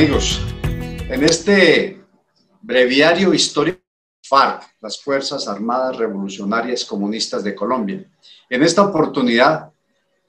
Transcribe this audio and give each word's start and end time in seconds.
Amigos, 0.00 0.40
en 1.10 1.24
este 1.24 2.00
breviario 2.62 3.34
histórico 3.34 3.82
FARC, 4.22 4.62
las 4.80 5.02
Fuerzas 5.02 5.46
Armadas 5.46 5.98
Revolucionarias 5.98 6.86
Comunistas 6.86 7.44
de 7.44 7.54
Colombia, 7.54 8.02
en 8.48 8.62
esta 8.62 8.80
oportunidad 8.80 9.70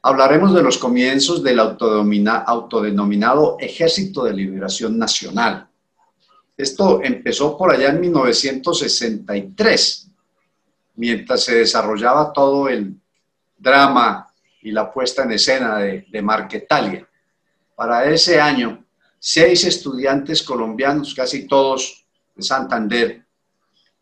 hablaremos 0.01 0.53
de 0.53 0.61
los 0.61 0.77
comienzos 0.77 1.41
del 1.41 1.61
autodenominado 1.61 3.55
Ejército 3.61 4.25
de 4.25 4.33
Liberación 4.33 4.97
Nacional. 4.97 5.69
Esto 6.57 6.99
empezó 7.01 7.57
por 7.57 7.71
allá 7.71 7.91
en 7.91 8.01
1963, 8.01 10.11
mientras 10.95 11.45
se 11.45 11.55
desarrollaba 11.55 12.33
todo 12.33 12.67
el 12.67 12.93
drama 13.57 14.27
y 14.63 14.71
la 14.71 14.91
puesta 14.91 15.23
en 15.23 15.31
escena 15.31 15.77
de 15.77 16.21
Marquetalia. 16.21 17.07
Para 17.73 18.03
ese 18.11 18.41
año, 18.41 18.83
seis 19.23 19.63
estudiantes 19.65 20.41
colombianos, 20.41 21.13
casi 21.13 21.47
todos 21.47 22.07
de 22.35 22.41
Santander, 22.41 23.23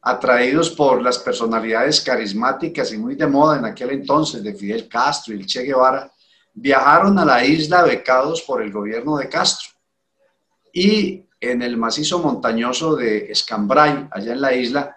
atraídos 0.01 0.69
por 0.69 1.01
las 1.01 1.19
personalidades 1.19 1.99
carismáticas 1.99 2.93
y 2.93 2.97
muy 2.97 3.15
de 3.15 3.27
moda 3.27 3.57
en 3.57 3.65
aquel 3.65 3.89
entonces 3.89 4.41
de 4.41 4.55
Fidel 4.55 4.87
Castro 4.87 5.33
y 5.33 5.39
el 5.39 5.45
Che 5.45 5.63
Guevara, 5.63 6.09
viajaron 6.53 7.19
a 7.19 7.25
la 7.25 7.43
isla 7.43 7.83
becados 7.83 8.41
por 8.43 8.61
el 8.61 8.71
gobierno 8.71 9.17
de 9.17 9.27
Castro. 9.27 9.71
Y 10.71 11.25
en 11.41 11.61
el 11.63 11.75
macizo 11.75 12.19
montañoso 12.19 12.95
de 12.95 13.29
Escambray, 13.29 14.07
allá 14.11 14.31
en 14.31 14.41
la 14.41 14.53
isla, 14.53 14.95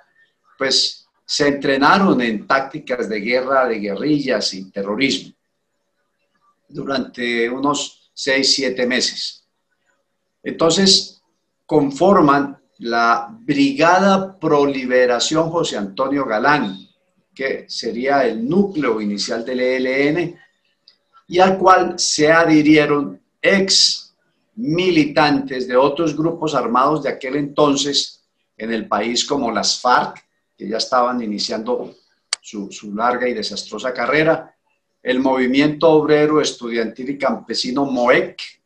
pues 0.56 1.04
se 1.26 1.48
entrenaron 1.48 2.20
en 2.20 2.46
tácticas 2.46 3.08
de 3.08 3.20
guerra, 3.20 3.66
de 3.66 3.80
guerrillas 3.80 4.54
y 4.54 4.70
terrorismo 4.70 5.32
durante 6.68 7.50
unos 7.50 8.12
seis, 8.14 8.54
siete 8.54 8.86
meses. 8.86 9.41
Entonces, 10.42 11.22
conforman 11.66 12.60
la 12.78 13.28
Brigada 13.30 14.38
Pro 14.38 14.66
Liberación 14.66 15.50
José 15.50 15.76
Antonio 15.76 16.24
Galán, 16.24 16.76
que 17.34 17.64
sería 17.68 18.24
el 18.24 18.48
núcleo 18.48 19.00
inicial 19.00 19.44
del 19.44 19.60
ELN, 19.60 20.38
y 21.28 21.38
al 21.38 21.58
cual 21.58 21.98
se 21.98 22.30
adhirieron 22.30 23.20
ex 23.40 24.14
militantes 24.56 25.66
de 25.66 25.76
otros 25.76 26.16
grupos 26.16 26.54
armados 26.54 27.02
de 27.02 27.08
aquel 27.08 27.36
entonces 27.36 28.22
en 28.56 28.72
el 28.72 28.86
país, 28.86 29.24
como 29.24 29.50
las 29.50 29.80
FARC, 29.80 30.22
que 30.56 30.68
ya 30.68 30.76
estaban 30.76 31.22
iniciando 31.22 31.94
su, 32.40 32.70
su 32.70 32.94
larga 32.94 33.28
y 33.28 33.34
desastrosa 33.34 33.94
carrera, 33.94 34.54
el 35.02 35.20
Movimiento 35.20 35.88
Obrero 35.88 36.40
Estudiantil 36.40 37.10
y 37.10 37.18
Campesino 37.18 37.84
MOEC, 37.84 38.61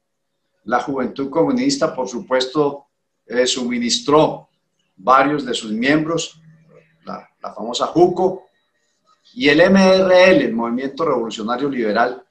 la 0.66 0.80
Juventud 0.80 1.30
Comunista, 1.30 1.94
por 1.94 2.08
supuesto, 2.08 2.86
eh, 3.26 3.46
suministró 3.46 4.48
varios 4.96 5.44
de 5.44 5.54
sus 5.54 5.70
miembros, 5.72 6.40
la, 7.04 7.28
la, 7.40 7.54
famosa 7.54 7.86
JUCO, 7.86 8.46
y 9.34 9.48
el 9.48 9.58
MRL, 9.70 10.42
el 10.42 10.54
Movimiento 10.54 11.04
Revolucionario 11.04 11.68
Liberal, 11.68 12.22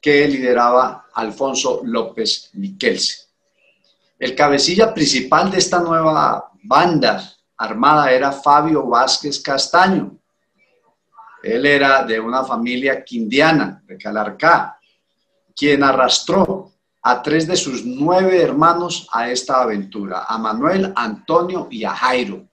que 0.00 0.26
lideraba 0.28 1.06
Alfonso 1.12 1.80
López 1.84 2.50
Miquelse. 2.54 3.26
El 4.18 4.34
cabecilla 4.34 4.94
principal 4.94 5.50
de 5.50 5.58
esta 5.58 5.80
nueva 5.80 6.50
banda 6.62 7.32
armada 7.56 8.10
era 8.10 8.32
Fabio 8.32 8.86
Vázquez 8.86 9.40
Castaño. 9.40 10.16
Él 11.42 11.66
era 11.66 12.02
de 12.04 12.18
una 12.18 12.44
familia 12.44 13.04
quindiana, 13.04 13.82
de 13.86 13.96
Calarcá, 13.98 14.78
quien 15.54 15.82
arrastró 15.82 16.72
a 17.10 17.22
tres 17.22 17.46
de 17.46 17.56
sus 17.56 17.86
nueve 17.86 18.42
hermanos 18.42 19.08
a 19.10 19.30
esta 19.30 19.62
aventura, 19.62 20.24
a 20.28 20.36
Manuel, 20.36 20.92
Antonio 20.94 21.66
y 21.70 21.82
a 21.82 21.92
Jairo. 21.92 22.46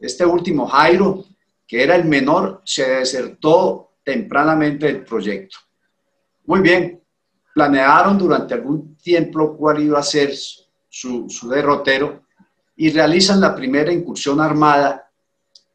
Este 0.00 0.26
último, 0.26 0.66
Jairo, 0.66 1.24
que 1.68 1.84
era 1.84 1.94
el 1.94 2.04
menor, 2.04 2.62
se 2.64 2.82
desertó 2.96 3.92
tempranamente 4.02 4.86
del 4.86 5.04
proyecto. 5.04 5.58
Muy 6.46 6.62
bien, 6.62 7.00
planearon 7.54 8.18
durante 8.18 8.54
algún 8.54 8.96
tiempo 8.96 9.56
cuál 9.56 9.80
iba 9.80 10.00
a 10.00 10.02
ser 10.02 10.34
su, 10.34 11.30
su 11.30 11.48
derrotero 11.48 12.24
y 12.74 12.90
realizan 12.90 13.40
la 13.40 13.54
primera 13.54 13.92
incursión 13.92 14.40
armada 14.40 15.08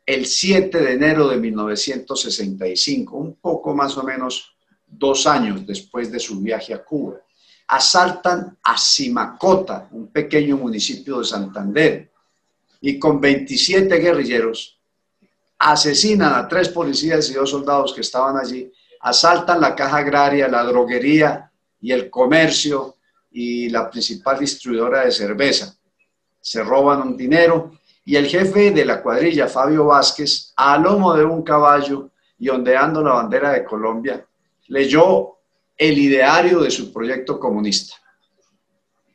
el 0.05 0.25
7 0.25 0.79
de 0.79 0.93
enero 0.95 1.29
de 1.29 1.37
1965, 1.37 3.15
un 3.15 3.35
poco 3.35 3.73
más 3.73 3.97
o 3.97 4.03
menos 4.03 4.53
dos 4.85 5.25
años 5.25 5.65
después 5.65 6.11
de 6.11 6.19
su 6.19 6.41
viaje 6.41 6.73
a 6.73 6.83
Cuba 6.83 7.21
asaltan 7.71 8.57
a 8.63 8.77
Simacota, 8.77 9.87
un 9.91 10.07
pequeño 10.07 10.57
municipio 10.57 11.19
de 11.19 11.25
Santander, 11.25 12.11
y 12.81 12.99
con 12.99 13.21
27 13.21 13.95
guerrilleros 13.95 14.77
asesinan 15.57 16.33
a 16.33 16.47
tres 16.49 16.67
policías 16.67 17.29
y 17.29 17.33
dos 17.33 17.49
soldados 17.49 17.93
que 17.93 18.01
estaban 18.01 18.35
allí, 18.37 18.69
asaltan 18.99 19.61
la 19.61 19.73
caja 19.73 19.97
agraria, 19.97 20.49
la 20.49 20.63
droguería 20.63 21.49
y 21.79 21.93
el 21.93 22.09
comercio 22.09 22.97
y 23.31 23.69
la 23.69 23.89
principal 23.89 24.39
distribuidora 24.39 25.05
de 25.05 25.11
cerveza. 25.11 25.73
Se 26.41 26.63
roban 26.63 27.01
un 27.01 27.15
dinero 27.15 27.77
y 28.03 28.17
el 28.17 28.27
jefe 28.27 28.71
de 28.71 28.83
la 28.83 29.01
cuadrilla, 29.01 29.47
Fabio 29.47 29.85
Vázquez, 29.85 30.51
a 30.57 30.77
lomo 30.77 31.13
de 31.13 31.23
un 31.23 31.41
caballo 31.41 32.09
y 32.37 32.49
ondeando 32.49 33.01
la 33.01 33.13
bandera 33.13 33.53
de 33.53 33.63
Colombia, 33.63 34.25
leyó 34.67 35.37
el 35.81 35.97
ideario 35.97 36.59
de 36.59 36.69
su 36.69 36.93
proyecto 36.93 37.39
comunista. 37.39 37.95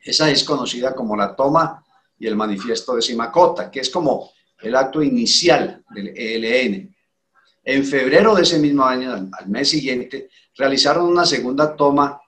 Esa 0.01 0.29
es 0.29 0.43
conocida 0.43 0.93
como 0.93 1.15
la 1.15 1.33
toma 1.33 1.81
y 2.19 2.27
el 2.27 2.35
manifiesto 2.35 2.93
de 2.93 3.01
Simacota, 3.01 3.71
que 3.71 3.79
es 3.79 3.89
como 3.89 4.31
el 4.59 4.75
acto 4.75 5.01
inicial 5.01 5.85
del 5.89 6.09
ELN. 6.13 6.93
En 7.63 7.85
febrero 7.85 8.35
de 8.35 8.41
ese 8.41 8.59
mismo 8.59 8.83
año, 8.83 9.13
al 9.13 9.47
mes 9.47 9.69
siguiente, 9.69 10.29
realizaron 10.57 11.05
una 11.05 11.25
segunda 11.25 11.73
toma 11.73 12.19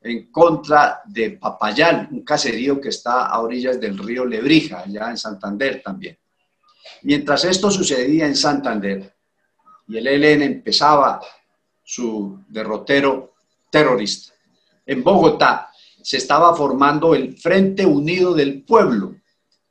en 0.00 0.30
contra 0.32 1.02
de 1.04 1.32
Papayal, 1.32 2.08
un 2.10 2.24
caserío 2.24 2.80
que 2.80 2.88
está 2.88 3.26
a 3.26 3.38
orillas 3.42 3.78
del 3.78 3.98
río 3.98 4.24
Lebrija, 4.24 4.80
allá 4.80 5.10
en 5.10 5.18
Santander 5.18 5.82
también. 5.82 6.16
Mientras 7.02 7.44
esto 7.44 7.70
sucedía 7.70 8.24
en 8.24 8.34
Santander 8.34 9.14
y 9.86 9.98
el 9.98 10.06
ELN 10.06 10.40
empezaba 10.40 11.20
su 11.82 12.42
derrotero 12.48 13.33
terrorista. 13.74 14.32
En 14.86 15.02
Bogotá 15.02 15.68
se 16.00 16.18
estaba 16.18 16.54
formando 16.54 17.12
el 17.12 17.36
Frente 17.36 17.84
Unido 17.84 18.32
del 18.32 18.62
Pueblo, 18.62 19.16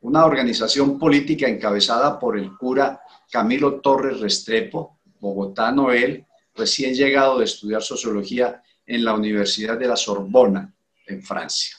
una 0.01 0.25
organización 0.25 0.99
política 0.99 1.47
encabezada 1.47 2.19
por 2.19 2.37
el 2.37 2.57
cura 2.57 2.99
Camilo 3.31 3.79
Torres 3.79 4.19
Restrepo, 4.19 4.99
bogotano 5.21 5.93
él, 5.93 6.25
recién 6.53 6.93
llegado 6.93 7.39
de 7.39 7.45
estudiar 7.45 7.81
sociología 7.81 8.61
en 8.85 9.05
la 9.05 9.13
Universidad 9.13 9.77
de 9.77 9.87
la 9.87 9.95
Sorbona, 9.95 10.73
en 11.07 11.23
Francia. 11.23 11.77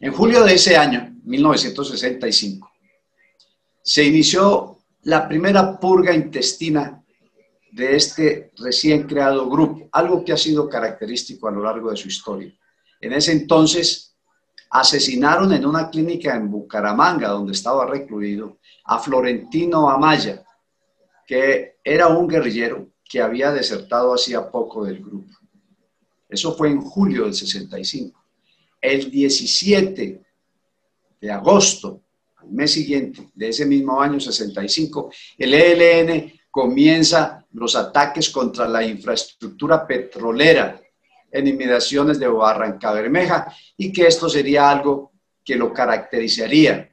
En 0.00 0.10
julio 0.10 0.42
de 0.42 0.54
ese 0.54 0.74
año, 0.74 1.14
1965, 1.22 2.72
se 3.82 4.04
inició 4.04 4.78
la 5.02 5.28
primera 5.28 5.78
purga 5.78 6.14
intestina 6.14 7.04
de 7.76 7.94
este 7.94 8.52
recién 8.56 9.02
creado 9.02 9.50
grupo, 9.50 9.86
algo 9.92 10.24
que 10.24 10.32
ha 10.32 10.36
sido 10.38 10.66
característico 10.66 11.46
a 11.46 11.50
lo 11.50 11.62
largo 11.62 11.90
de 11.90 11.96
su 11.98 12.08
historia. 12.08 12.50
En 12.98 13.12
ese 13.12 13.32
entonces 13.32 14.16
asesinaron 14.70 15.52
en 15.52 15.66
una 15.66 15.90
clínica 15.90 16.34
en 16.34 16.50
Bucaramanga, 16.50 17.28
donde 17.28 17.52
estaba 17.52 17.84
recluido, 17.84 18.56
a 18.86 18.98
Florentino 18.98 19.90
Amaya, 19.90 20.42
que 21.26 21.76
era 21.84 22.06
un 22.08 22.26
guerrillero 22.26 22.88
que 23.04 23.20
había 23.20 23.52
desertado 23.52 24.14
hacía 24.14 24.50
poco 24.50 24.86
del 24.86 25.04
grupo. 25.04 25.34
Eso 26.30 26.56
fue 26.56 26.70
en 26.70 26.80
julio 26.80 27.24
del 27.24 27.34
65. 27.34 28.24
El 28.80 29.10
17 29.10 30.22
de 31.20 31.30
agosto, 31.30 32.00
al 32.36 32.48
mes 32.52 32.72
siguiente 32.72 33.28
de 33.34 33.50
ese 33.50 33.66
mismo 33.66 34.00
año 34.00 34.18
65, 34.18 35.10
el 35.36 35.52
ELN 35.52 36.32
comienza 36.50 37.45
los 37.56 37.74
ataques 37.74 38.30
contra 38.30 38.68
la 38.68 38.84
infraestructura 38.84 39.84
petrolera 39.86 40.78
en 41.32 41.48
inmediaciones 41.48 42.18
de 42.18 42.28
Barranca 42.28 42.92
Bermeja 42.92 43.50
y 43.78 43.90
que 43.92 44.06
esto 44.06 44.28
sería 44.28 44.70
algo 44.70 45.12
que 45.42 45.56
lo 45.56 45.72
caracterizaría, 45.72 46.90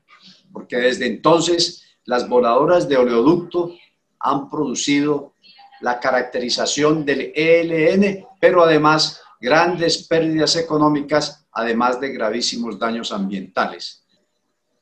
porque 0.54 0.78
desde 0.78 1.08
entonces 1.08 1.84
las 2.06 2.30
voladoras 2.30 2.88
de 2.88 2.96
oleoducto 2.96 3.76
han 4.20 4.50
producido 4.50 5.34
la 5.82 6.00
caracterización 6.00 7.04
del 7.04 7.34
ELN, 7.36 8.26
pero 8.40 8.64
además 8.64 9.20
grandes 9.42 10.08
pérdidas 10.08 10.56
económicas, 10.56 11.46
además 11.52 12.00
de 12.00 12.14
gravísimos 12.14 12.80
daños 12.80 13.12
ambientales. 13.12 14.06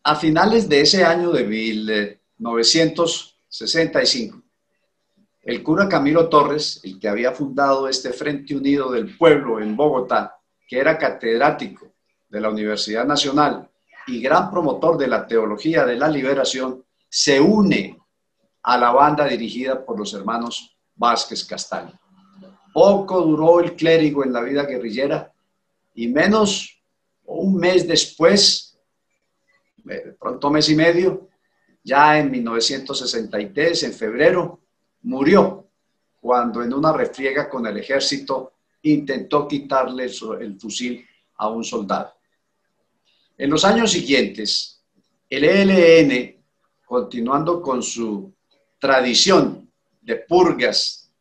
A 0.03 0.15
finales 0.15 0.69
de 0.69 0.81
ese 0.81 1.03
año 1.03 1.31
de 1.31 1.43
1965, 1.43 4.40
el 5.43 5.63
cura 5.63 5.89
Camilo 5.89 6.29
Torres, 6.29 6.79
el 6.83 6.99
que 6.99 7.07
había 7.07 7.31
fundado 7.31 7.87
este 7.87 8.13
Frente 8.13 8.55
Unido 8.55 8.91
del 8.91 9.17
Pueblo 9.17 9.59
en 9.59 9.75
Bogotá, 9.75 10.37
que 10.67 10.79
era 10.79 10.97
catedrático 10.97 11.87
de 12.29 12.39
la 12.39 12.49
Universidad 12.49 13.05
Nacional 13.05 13.69
y 14.07 14.21
gran 14.21 14.51
promotor 14.51 14.97
de 14.97 15.07
la 15.07 15.25
teología 15.25 15.85
de 15.85 15.95
la 15.95 16.07
liberación, 16.07 16.83
se 17.09 17.41
une 17.41 17.99
a 18.63 18.77
la 18.77 18.91
banda 18.91 19.25
dirigida 19.25 19.83
por 19.83 19.97
los 19.97 20.13
hermanos 20.13 20.77
Vázquez 20.95 21.43
Castaño. 21.43 21.99
Poco 22.73 23.21
duró 23.21 23.59
el 23.59 23.75
clérigo 23.75 24.23
en 24.23 24.31
la 24.31 24.41
vida 24.41 24.63
guerrillera 24.63 25.33
y 25.95 26.07
menos 26.07 26.81
un 27.25 27.57
mes 27.57 27.87
después, 27.87 28.77
eh, 29.89 30.15
pronto 30.19 30.49
mes 30.49 30.69
y 30.69 30.75
medio, 30.75 31.27
ya 31.83 32.19
en 32.19 32.29
1963, 32.31 33.83
en 33.83 33.93
febrero, 33.93 34.60
murió 35.03 35.67
cuando 36.19 36.61
en 36.61 36.73
una 36.73 36.93
refriega 36.93 37.49
con 37.49 37.65
el 37.65 37.77
ejército 37.77 38.53
intentó 38.83 39.47
quitarle 39.47 40.05
el 40.39 40.59
fusil 40.59 41.05
a 41.37 41.49
un 41.49 41.63
soldado. 41.63 42.13
En 43.37 43.49
los 43.49 43.65
años 43.65 43.91
siguientes, 43.91 44.81
el 45.29 45.43
ELN, 45.43 46.35
continuando 46.85 47.61
con 47.61 47.81
su 47.81 48.31
tradición 48.79 49.71
de 50.01 50.15
purgas 50.17 51.11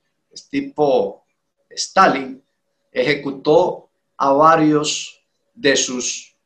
tipo 0.51 1.25
Stalin, 1.69 2.43
ejecutó 2.93 3.91
a 4.17 4.33
varios 4.33 5.23
de 5.55 5.77
sus 5.77 6.37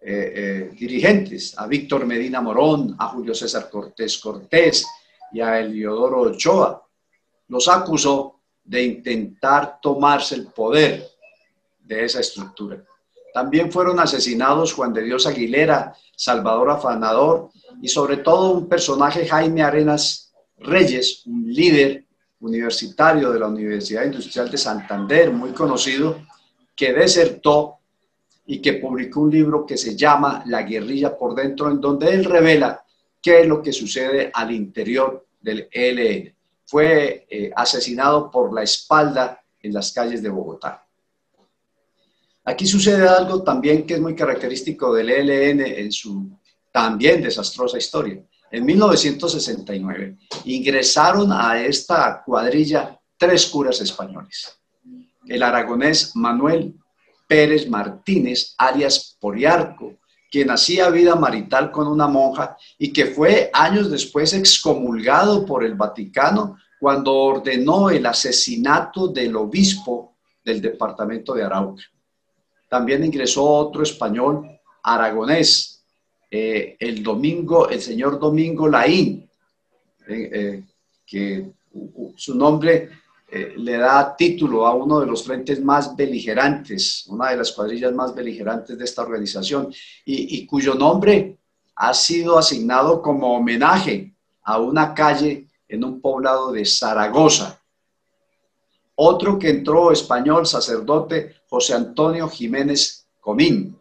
eh, 0.00 0.32
eh, 0.36 0.70
dirigentes, 0.78 1.58
a 1.58 1.66
Víctor 1.66 2.06
Medina 2.06 2.40
Morón, 2.40 2.94
a 2.98 3.08
Julio 3.08 3.34
César 3.34 3.68
Cortés 3.70 4.18
Cortés 4.18 4.86
y 5.32 5.40
a 5.40 5.60
Eliodoro 5.60 6.22
Ochoa. 6.22 6.82
Los 7.48 7.68
acusó 7.68 8.40
de 8.64 8.82
intentar 8.82 9.78
tomarse 9.80 10.34
el 10.34 10.48
poder 10.48 11.06
de 11.78 12.04
esa 12.04 12.20
estructura. 12.20 12.82
También 13.32 13.70
fueron 13.70 14.00
asesinados 14.00 14.72
Juan 14.72 14.92
de 14.92 15.02
Dios 15.02 15.26
Aguilera, 15.26 15.94
Salvador 16.16 16.70
Afanador 16.70 17.50
y 17.82 17.88
sobre 17.88 18.18
todo 18.18 18.52
un 18.52 18.68
personaje, 18.68 19.26
Jaime 19.26 19.62
Arenas 19.62 20.32
Reyes, 20.58 21.22
un 21.26 21.52
líder 21.52 22.06
universitario 22.40 23.30
de 23.30 23.40
la 23.40 23.48
Universidad 23.48 24.04
Industrial 24.04 24.50
de 24.50 24.56
Santander, 24.56 25.30
muy 25.30 25.50
conocido, 25.50 26.22
que 26.74 26.92
desertó 26.92 27.76
y 28.46 28.60
que 28.60 28.74
publicó 28.74 29.20
un 29.20 29.30
libro 29.30 29.66
que 29.66 29.76
se 29.76 29.96
llama 29.96 30.42
La 30.46 30.62
guerrilla 30.62 31.16
por 31.16 31.34
dentro, 31.34 31.70
en 31.70 31.80
donde 31.80 32.14
él 32.14 32.24
revela 32.24 32.85
qué 33.22 33.40
es 33.40 33.46
lo 33.46 33.62
que 33.62 33.72
sucede 33.72 34.30
al 34.32 34.52
interior 34.52 35.26
del 35.40 35.68
ELN. 35.70 36.34
Fue 36.64 37.26
eh, 37.28 37.50
asesinado 37.54 38.30
por 38.30 38.52
la 38.52 38.62
espalda 38.62 39.42
en 39.60 39.72
las 39.72 39.92
calles 39.92 40.22
de 40.22 40.28
Bogotá. 40.28 40.86
Aquí 42.44 42.66
sucede 42.66 43.08
algo 43.08 43.42
también 43.42 43.86
que 43.86 43.94
es 43.94 44.00
muy 44.00 44.14
característico 44.14 44.94
del 44.94 45.10
ELN 45.10 45.60
en 45.60 45.92
su 45.92 46.30
también 46.72 47.22
desastrosa 47.22 47.78
historia. 47.78 48.22
En 48.50 48.64
1969 48.64 50.16
ingresaron 50.44 51.32
a 51.32 51.60
esta 51.60 52.22
cuadrilla 52.24 53.00
tres 53.16 53.46
curas 53.46 53.80
españoles. 53.80 54.58
El 55.26 55.42
aragonés 55.42 56.14
Manuel 56.14 56.74
Pérez 57.26 57.68
Martínez, 57.68 58.54
alias 58.56 59.16
Poliarco, 59.18 59.94
quien 60.36 60.50
hacía 60.50 60.90
vida 60.90 61.14
marital 61.14 61.70
con 61.70 61.88
una 61.88 62.06
monja 62.06 62.58
y 62.78 62.92
que 62.92 63.06
fue 63.06 63.48
años 63.54 63.90
después 63.90 64.34
excomulgado 64.34 65.46
por 65.46 65.64
el 65.64 65.76
Vaticano 65.76 66.58
cuando 66.78 67.14
ordenó 67.14 67.88
el 67.88 68.04
asesinato 68.04 69.08
del 69.08 69.34
obispo 69.34 70.14
del 70.44 70.60
departamento 70.60 71.32
de 71.32 71.42
Arauca. 71.42 71.82
También 72.68 73.02
ingresó 73.02 73.44
otro 73.44 73.82
español 73.82 74.46
aragonés, 74.82 75.82
eh, 76.30 76.76
el 76.80 77.02
domingo, 77.02 77.70
el 77.70 77.80
señor 77.80 78.20
Domingo 78.20 78.68
Laín, 78.68 79.26
eh, 80.06 80.30
eh, 80.34 80.64
que 81.06 81.50
su 82.14 82.34
nombre 82.34 82.90
le 83.28 83.76
da 83.76 84.14
título 84.16 84.66
a 84.66 84.74
uno 84.74 85.00
de 85.00 85.06
los 85.06 85.24
frentes 85.24 85.62
más 85.62 85.96
beligerantes, 85.96 87.04
una 87.08 87.30
de 87.30 87.38
las 87.38 87.52
cuadrillas 87.52 87.92
más 87.92 88.14
beligerantes 88.14 88.78
de 88.78 88.84
esta 88.84 89.02
organización, 89.02 89.72
y, 90.04 90.36
y 90.36 90.46
cuyo 90.46 90.74
nombre 90.74 91.38
ha 91.74 91.92
sido 91.92 92.38
asignado 92.38 93.02
como 93.02 93.36
homenaje 93.36 94.14
a 94.44 94.58
una 94.58 94.94
calle 94.94 95.48
en 95.68 95.84
un 95.84 96.00
poblado 96.00 96.52
de 96.52 96.64
Zaragoza. 96.64 97.60
Otro 98.94 99.38
que 99.38 99.50
entró 99.50 99.92
español, 99.92 100.46
sacerdote 100.46 101.36
José 101.48 101.74
Antonio 101.74 102.28
Jiménez 102.28 103.06
Comín. 103.20 103.76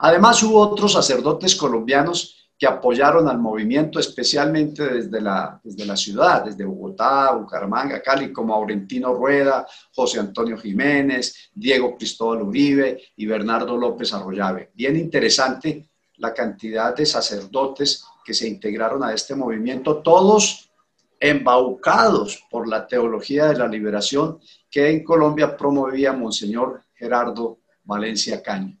Además, 0.00 0.42
hubo 0.42 0.58
otros 0.58 0.94
sacerdotes 0.94 1.54
colombianos 1.54 2.41
que 2.62 2.68
apoyaron 2.68 3.28
al 3.28 3.40
movimiento, 3.40 3.98
especialmente 3.98 4.86
desde 4.86 5.20
la, 5.20 5.60
desde 5.64 5.84
la 5.84 5.96
ciudad, 5.96 6.44
desde 6.44 6.64
Bogotá, 6.64 7.32
Bucaramanga, 7.32 8.00
Cali, 8.00 8.32
como 8.32 8.54
Aurentino 8.54 9.12
Rueda, 9.14 9.66
José 9.92 10.20
Antonio 10.20 10.56
Jiménez, 10.56 11.50
Diego 11.52 11.96
Cristóbal 11.96 12.42
Uribe 12.42 13.02
y 13.16 13.26
Bernardo 13.26 13.76
López 13.76 14.14
Arroyave. 14.14 14.70
Bien 14.74 14.94
interesante 14.94 15.88
la 16.18 16.32
cantidad 16.32 16.94
de 16.94 17.04
sacerdotes 17.04 18.04
que 18.24 18.32
se 18.32 18.46
integraron 18.46 19.02
a 19.02 19.12
este 19.12 19.34
movimiento, 19.34 19.96
todos 19.96 20.70
embaucados 21.18 22.44
por 22.48 22.68
la 22.68 22.86
teología 22.86 23.46
de 23.46 23.58
la 23.58 23.66
liberación 23.66 24.38
que 24.70 24.88
en 24.88 25.02
Colombia 25.02 25.56
promovía 25.56 26.12
Monseñor 26.12 26.80
Gerardo 26.94 27.58
Valencia 27.82 28.40
Caño. 28.40 28.78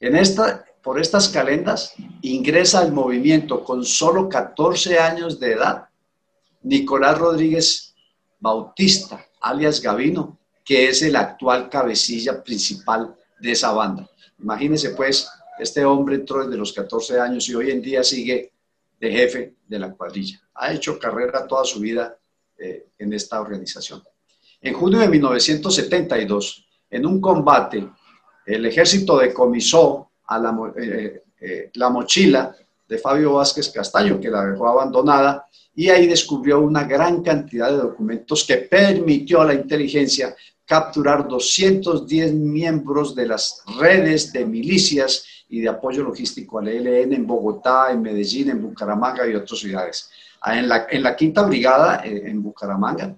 En 0.00 0.16
esta, 0.16 0.64
por 0.82 1.00
estas 1.00 1.28
calendas 1.28 1.94
ingresa 2.22 2.80
al 2.80 2.92
movimiento 2.92 3.62
con 3.64 3.84
solo 3.84 4.28
14 4.28 4.98
años 4.98 5.38
de 5.38 5.52
edad 5.52 5.88
Nicolás 6.62 7.18
Rodríguez 7.18 7.94
Bautista, 8.38 9.26
alias 9.40 9.80
Gavino, 9.80 10.38
que 10.64 10.88
es 10.88 11.02
el 11.02 11.16
actual 11.16 11.68
cabecilla 11.68 12.42
principal 12.42 13.14
de 13.40 13.52
esa 13.52 13.72
banda. 13.72 14.08
Imagínense 14.38 14.90
pues, 14.90 15.28
este 15.58 15.84
hombre 15.84 16.16
entró 16.16 16.44
desde 16.44 16.58
los 16.58 16.72
14 16.72 17.20
años 17.20 17.48
y 17.48 17.54
hoy 17.54 17.70
en 17.70 17.82
día 17.82 18.02
sigue 18.02 18.52
de 18.98 19.10
jefe 19.10 19.54
de 19.66 19.78
la 19.78 19.92
cuadrilla. 19.92 20.40
Ha 20.54 20.72
hecho 20.72 20.98
carrera 20.98 21.46
toda 21.46 21.64
su 21.64 21.80
vida 21.80 22.16
eh, 22.58 22.88
en 22.98 23.12
esta 23.12 23.40
organización. 23.40 24.02
En 24.60 24.74
junio 24.74 24.98
de 24.98 25.08
1972, 25.08 26.66
en 26.90 27.06
un 27.06 27.20
combate 27.20 27.88
el 28.46 28.66
ejército 28.66 29.18
decomisó 29.18 30.09
a 30.30 30.38
la, 30.38 30.72
eh, 30.76 31.22
eh, 31.40 31.70
la 31.74 31.90
mochila 31.90 32.54
de 32.88 32.98
Fabio 32.98 33.34
Vázquez 33.34 33.70
Castaño, 33.70 34.20
que 34.20 34.30
la 34.30 34.44
dejó 34.46 34.68
abandonada, 34.68 35.46
y 35.74 35.88
ahí 35.88 36.06
descubrió 36.06 36.60
una 36.60 36.84
gran 36.84 37.22
cantidad 37.22 37.70
de 37.70 37.78
documentos 37.78 38.44
que 38.44 38.56
permitió 38.58 39.40
a 39.40 39.46
la 39.46 39.54
inteligencia 39.54 40.34
capturar 40.64 41.26
210 41.26 42.32
miembros 42.32 43.14
de 43.14 43.26
las 43.26 43.62
redes 43.78 44.32
de 44.32 44.46
milicias 44.46 45.24
y 45.48 45.60
de 45.60 45.68
apoyo 45.68 46.04
logístico 46.04 46.60
al 46.60 46.68
ELN 46.68 47.12
en 47.12 47.26
Bogotá, 47.26 47.90
en 47.90 48.02
Medellín, 48.02 48.50
en 48.50 48.62
Bucaramanga 48.62 49.26
y 49.26 49.34
otras 49.34 49.58
ciudades. 49.58 50.10
Ah, 50.40 50.56
en 50.56 50.68
la, 50.68 50.86
en 50.88 51.02
la 51.02 51.16
quinta 51.16 51.42
brigada, 51.42 52.02
eh, 52.04 52.22
en 52.26 52.40
Bucaramanga, 52.40 53.16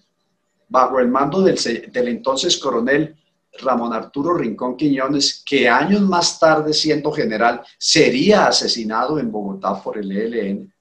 bajo 0.69 0.99
el 0.99 1.09
mando 1.09 1.42
del, 1.42 1.59
del 1.92 2.09
entonces 2.09 2.57
coronel 2.57 3.14
Ramón 3.61 3.92
Arturo 3.92 4.35
Rincón 4.35 4.76
Quiñones, 4.76 5.42
que 5.44 5.68
años 5.68 6.00
más 6.02 6.38
tarde, 6.38 6.73
siendo 6.73 7.11
general, 7.12 7.61
sería 7.78 8.47
asesinado 8.47 9.18
en 9.18 9.30
Bogotá 9.30 9.82
por 9.82 9.99
el 9.99 10.11
ELN. 10.11 10.73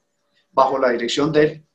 Bajo 0.51 0.77
la 0.77 0.89
dirección 0.89 1.31
de 1.31 1.43
él, 1.43 1.65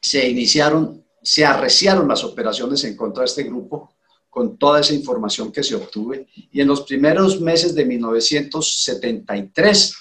se 0.00 0.28
iniciaron, 0.28 1.04
se 1.22 1.44
arreciaron 1.44 2.08
las 2.08 2.24
operaciones 2.24 2.82
en 2.84 2.96
contra 2.96 3.20
de 3.22 3.26
este 3.26 3.44
grupo 3.44 3.94
con 4.28 4.58
toda 4.58 4.80
esa 4.80 4.94
información 4.94 5.52
que 5.52 5.62
se 5.62 5.76
obtuve 5.76 6.26
y 6.50 6.60
en 6.60 6.66
los 6.66 6.82
primeros 6.82 7.40
meses 7.40 7.72
de 7.74 7.84
1973 7.84 9.96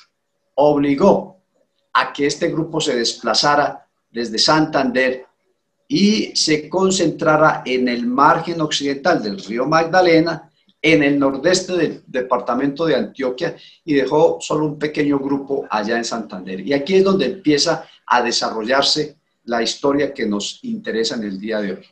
obligó 0.56 1.38
a 1.94 2.12
que 2.12 2.26
este 2.26 2.50
grupo 2.50 2.82
se 2.82 2.96
desplazara 2.96 3.88
desde 4.10 4.40
Santander 4.40 5.28
y 5.88 6.36
se 6.36 6.70
concentrara 6.70 7.62
en 7.66 7.88
el 7.88 8.08
margen 8.08 8.62
occidental 8.62 9.22
del 9.22 9.44
río 9.44 9.66
Magdalena, 9.66 10.50
en 10.82 11.02
el 11.02 11.18
nordeste 11.18 11.74
del 11.74 12.04
departamento 12.06 12.86
de 12.86 12.96
Antioquia 12.96 13.56
y 13.86 13.94
dejó 13.94 14.38
solo 14.42 14.66
un 14.66 14.78
pequeño 14.78 15.18
grupo 15.18 15.66
allá 15.70 15.98
en 15.98 16.04
Santander. 16.04 16.60
Y 16.60 16.74
aquí 16.74 16.96
es 16.96 17.04
donde 17.04 17.26
empieza 17.26 17.88
a 18.06 18.22
desarrollarse 18.22 19.18
la 19.46 19.64
historia 19.64 20.14
que 20.14 20.26
nos 20.26 20.60
interesa 20.64 21.16
en 21.16 21.24
el 21.24 21.40
día 21.40 21.62
de 21.62 21.74
hoy. 21.74 21.86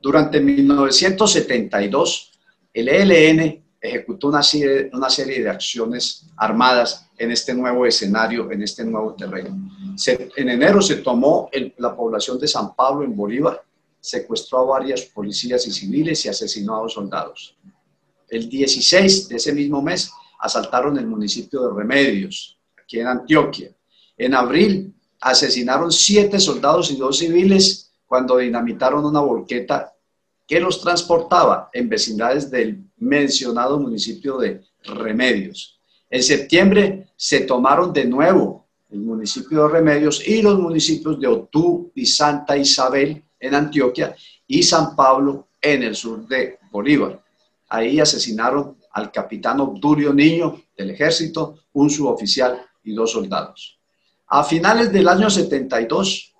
Durante 0.00 0.40
1972, 0.40 2.32
el 2.72 2.88
ELN 2.88 3.62
ejecutó 3.80 4.28
una 4.28 4.42
serie, 4.42 4.90
una 4.92 5.10
serie 5.10 5.42
de 5.42 5.50
acciones 5.50 6.26
armadas 6.36 7.07
en 7.18 7.32
este 7.32 7.52
nuevo 7.54 7.84
escenario, 7.84 8.50
en 8.50 8.62
este 8.62 8.84
nuevo 8.84 9.14
terreno. 9.14 9.56
en 10.36 10.48
enero 10.48 10.80
se 10.80 10.96
tomó 10.96 11.50
la 11.78 11.94
población 11.96 12.38
de 12.38 12.46
San 12.46 12.74
Pablo 12.74 13.04
en 13.04 13.16
Bolívar, 13.16 13.62
secuestró 14.00 14.60
a 14.60 14.78
varias 14.78 15.02
policías 15.02 15.66
y 15.66 15.72
civiles 15.72 16.24
y 16.24 16.28
asesinó 16.28 16.76
a 16.76 16.82
dos 16.82 16.92
soldados. 16.94 17.56
El 18.28 18.48
16 18.48 19.28
de 19.28 19.36
ese 19.36 19.52
mismo 19.52 19.82
mes 19.82 20.10
asaltaron 20.38 20.96
el 20.98 21.06
municipio 21.06 21.62
de 21.62 21.74
Remedios, 21.74 22.58
aquí 22.80 23.00
en 23.00 23.08
Antioquia. 23.08 23.74
En 24.16 24.34
abril 24.34 24.94
asesinaron 25.20 25.90
siete 25.90 26.38
soldados 26.38 26.90
y 26.90 26.96
dos 26.96 27.18
civiles 27.18 27.92
cuando 28.06 28.36
dinamitaron 28.36 29.04
una 29.04 29.20
volqueta 29.20 29.92
que 30.46 30.60
los 30.60 30.80
transportaba 30.80 31.68
en 31.72 31.88
vecindades 31.88 32.50
del 32.50 32.82
mencionado 32.96 33.78
municipio 33.78 34.38
de 34.38 34.62
Remedios. 34.84 35.77
En 36.10 36.22
septiembre 36.22 37.08
se 37.16 37.40
tomaron 37.40 37.92
de 37.92 38.04
nuevo 38.04 38.66
el 38.90 39.00
municipio 39.00 39.64
de 39.64 39.68
Remedios 39.68 40.26
y 40.26 40.40
los 40.40 40.58
municipios 40.58 41.20
de 41.20 41.26
Otú 41.26 41.92
y 41.94 42.06
Santa 42.06 42.56
Isabel 42.56 43.22
en 43.38 43.54
Antioquia 43.54 44.14
y 44.46 44.62
San 44.62 44.96
Pablo 44.96 45.48
en 45.60 45.82
el 45.82 45.94
sur 45.94 46.26
de 46.26 46.58
Bolívar. 46.70 47.22
Ahí 47.68 48.00
asesinaron 48.00 48.78
al 48.92 49.12
capitán 49.12 49.60
Obdurio 49.60 50.14
Niño 50.14 50.62
del 50.76 50.90
ejército, 50.90 51.60
un 51.74 51.90
suboficial 51.90 52.64
y 52.82 52.94
dos 52.94 53.12
soldados. 53.12 53.78
A 54.28 54.42
finales 54.42 54.90
del 54.90 55.08
año 55.08 55.28
72, 55.28 56.34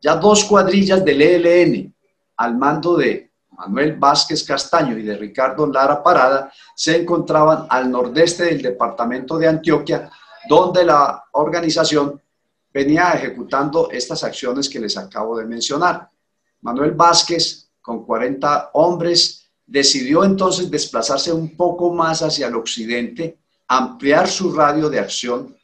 ya 0.00 0.16
dos 0.16 0.44
cuadrillas 0.44 1.04
del 1.04 1.22
ELN 1.22 1.94
al 2.36 2.56
mando 2.56 2.96
de 2.96 3.31
Manuel 3.52 3.96
Vázquez 3.96 4.44
Castaño 4.44 4.96
y 4.98 5.02
de 5.02 5.16
Ricardo 5.16 5.66
Lara 5.66 6.02
Parada 6.02 6.52
se 6.74 6.96
encontraban 6.96 7.66
al 7.68 7.90
nordeste 7.90 8.44
del 8.44 8.62
departamento 8.62 9.38
de 9.38 9.48
Antioquia, 9.48 10.10
donde 10.48 10.84
la 10.84 11.24
organización 11.32 12.20
venía 12.72 13.12
ejecutando 13.12 13.90
estas 13.90 14.24
acciones 14.24 14.68
que 14.68 14.80
les 14.80 14.96
acabo 14.96 15.36
de 15.36 15.44
mencionar. 15.44 16.08
Manuel 16.62 16.92
Vázquez, 16.92 17.68
con 17.80 18.04
40 18.04 18.70
hombres, 18.74 19.50
decidió 19.66 20.24
entonces 20.24 20.70
desplazarse 20.70 21.32
un 21.32 21.56
poco 21.56 21.92
más 21.92 22.22
hacia 22.22 22.46
el 22.46 22.56
occidente, 22.56 23.38
ampliar 23.68 24.28
su 24.28 24.52
radio 24.52 24.88
de 24.88 24.98
acción 24.98 25.56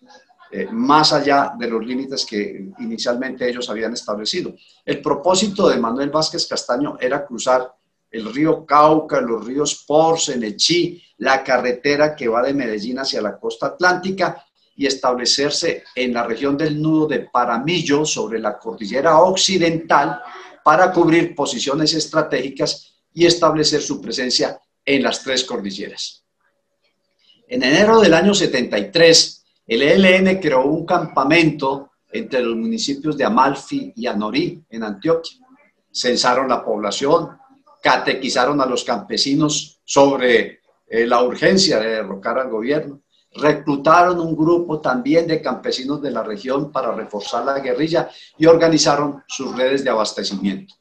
eh, 0.50 0.66
más 0.70 1.12
allá 1.12 1.52
de 1.58 1.68
los 1.68 1.84
límites 1.84 2.24
que 2.24 2.70
inicialmente 2.78 3.48
ellos 3.48 3.68
habían 3.68 3.92
establecido. 3.92 4.54
El 4.84 5.02
propósito 5.02 5.68
de 5.68 5.76
Manuel 5.76 6.08
Vázquez 6.08 6.46
Castaño 6.46 6.96
era 6.98 7.26
cruzar 7.26 7.74
el 8.10 8.32
río 8.32 8.64
Cauca, 8.64 9.20
los 9.20 9.44
ríos 9.44 9.84
Porce, 9.86 10.36
Nechí, 10.36 11.02
la 11.18 11.42
carretera 11.42 12.14
que 12.14 12.28
va 12.28 12.42
de 12.42 12.54
Medellín 12.54 12.98
hacia 12.98 13.20
la 13.20 13.38
costa 13.38 13.66
atlántica 13.66 14.44
y 14.76 14.86
establecerse 14.86 15.84
en 15.94 16.14
la 16.14 16.24
región 16.24 16.56
del 16.56 16.80
nudo 16.80 17.06
de 17.06 17.20
Paramillo 17.20 18.04
sobre 18.04 18.38
la 18.38 18.58
cordillera 18.58 19.18
occidental 19.18 20.20
para 20.64 20.92
cubrir 20.92 21.34
posiciones 21.34 21.94
estratégicas 21.94 22.94
y 23.12 23.26
establecer 23.26 23.82
su 23.82 24.00
presencia 24.00 24.60
en 24.84 25.02
las 25.02 25.22
tres 25.22 25.44
cordilleras. 25.44 26.24
En 27.48 27.62
enero 27.62 28.00
del 28.00 28.14
año 28.14 28.34
73, 28.34 29.44
el 29.66 29.82
ELN 29.82 30.38
creó 30.38 30.66
un 30.66 30.84
campamento 30.84 31.92
entre 32.12 32.42
los 32.42 32.56
municipios 32.56 33.16
de 33.16 33.24
Amalfi 33.24 33.92
y 33.96 34.06
Anorí, 34.06 34.62
en 34.70 34.82
Antioquia. 34.82 35.38
Censaron 35.90 36.48
la 36.48 36.64
población, 36.64 37.37
catequizaron 37.88 38.60
a 38.60 38.66
los 38.66 38.84
campesinos 38.84 39.80
sobre 39.82 40.60
eh, 40.86 41.06
la 41.06 41.22
urgencia 41.22 41.80
de 41.80 41.88
derrocar 41.88 42.38
al 42.38 42.50
gobierno, 42.50 43.00
reclutaron 43.32 44.20
un 44.20 44.36
grupo 44.36 44.78
también 44.78 45.26
de 45.26 45.40
campesinos 45.40 46.02
de 46.02 46.10
la 46.10 46.22
región 46.22 46.70
para 46.70 46.92
reforzar 46.92 47.46
la 47.46 47.60
guerrilla 47.60 48.10
y 48.36 48.44
organizaron 48.44 49.24
sus 49.26 49.56
redes 49.56 49.84
de 49.84 49.88
abastecimiento. 49.88 50.74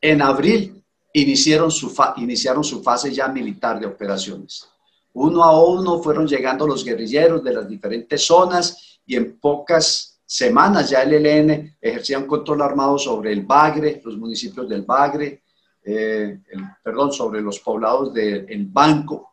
En 0.00 0.22
abril 0.22 0.82
iniciaron 1.12 1.70
su, 1.70 1.94
iniciaron 2.16 2.64
su 2.64 2.82
fase 2.82 3.12
ya 3.12 3.28
militar 3.28 3.78
de 3.78 3.86
operaciones. 3.86 4.66
Uno 5.12 5.44
a 5.44 5.62
uno 5.62 6.02
fueron 6.02 6.26
llegando 6.26 6.66
los 6.66 6.82
guerrilleros 6.82 7.44
de 7.44 7.52
las 7.52 7.68
diferentes 7.68 8.24
zonas 8.24 9.00
y 9.04 9.16
en 9.16 9.38
pocas 9.38 10.18
semanas 10.24 10.88
ya 10.88 11.02
el 11.02 11.26
ELN 11.26 11.76
ejercía 11.78 12.18
un 12.18 12.26
control 12.26 12.62
armado 12.62 12.96
sobre 12.96 13.32
el 13.34 13.42
Bagre, 13.42 14.00
los 14.02 14.16
municipios 14.16 14.66
del 14.66 14.80
Bagre, 14.80 15.42
eh, 15.90 16.40
perdón, 16.82 17.12
sobre 17.12 17.40
los 17.40 17.60
poblados 17.60 18.12
de 18.12 18.46
Banco, 18.70 19.32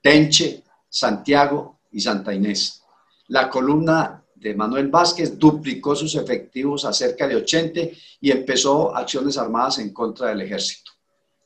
Tenche, 0.00 0.62
Santiago 0.88 1.80
y 1.92 2.00
Santa 2.00 2.32
Inés. 2.32 2.82
La 3.28 3.50
columna 3.50 4.22
de 4.34 4.54
Manuel 4.54 4.88
Vázquez 4.88 5.38
duplicó 5.38 5.94
sus 5.94 6.14
efectivos 6.14 6.86
a 6.86 6.92
cerca 6.94 7.28
de 7.28 7.36
80 7.36 7.80
y 8.20 8.30
empezó 8.30 8.96
acciones 8.96 9.36
armadas 9.36 9.78
en 9.78 9.92
contra 9.92 10.28
del 10.28 10.40
ejército. 10.40 10.92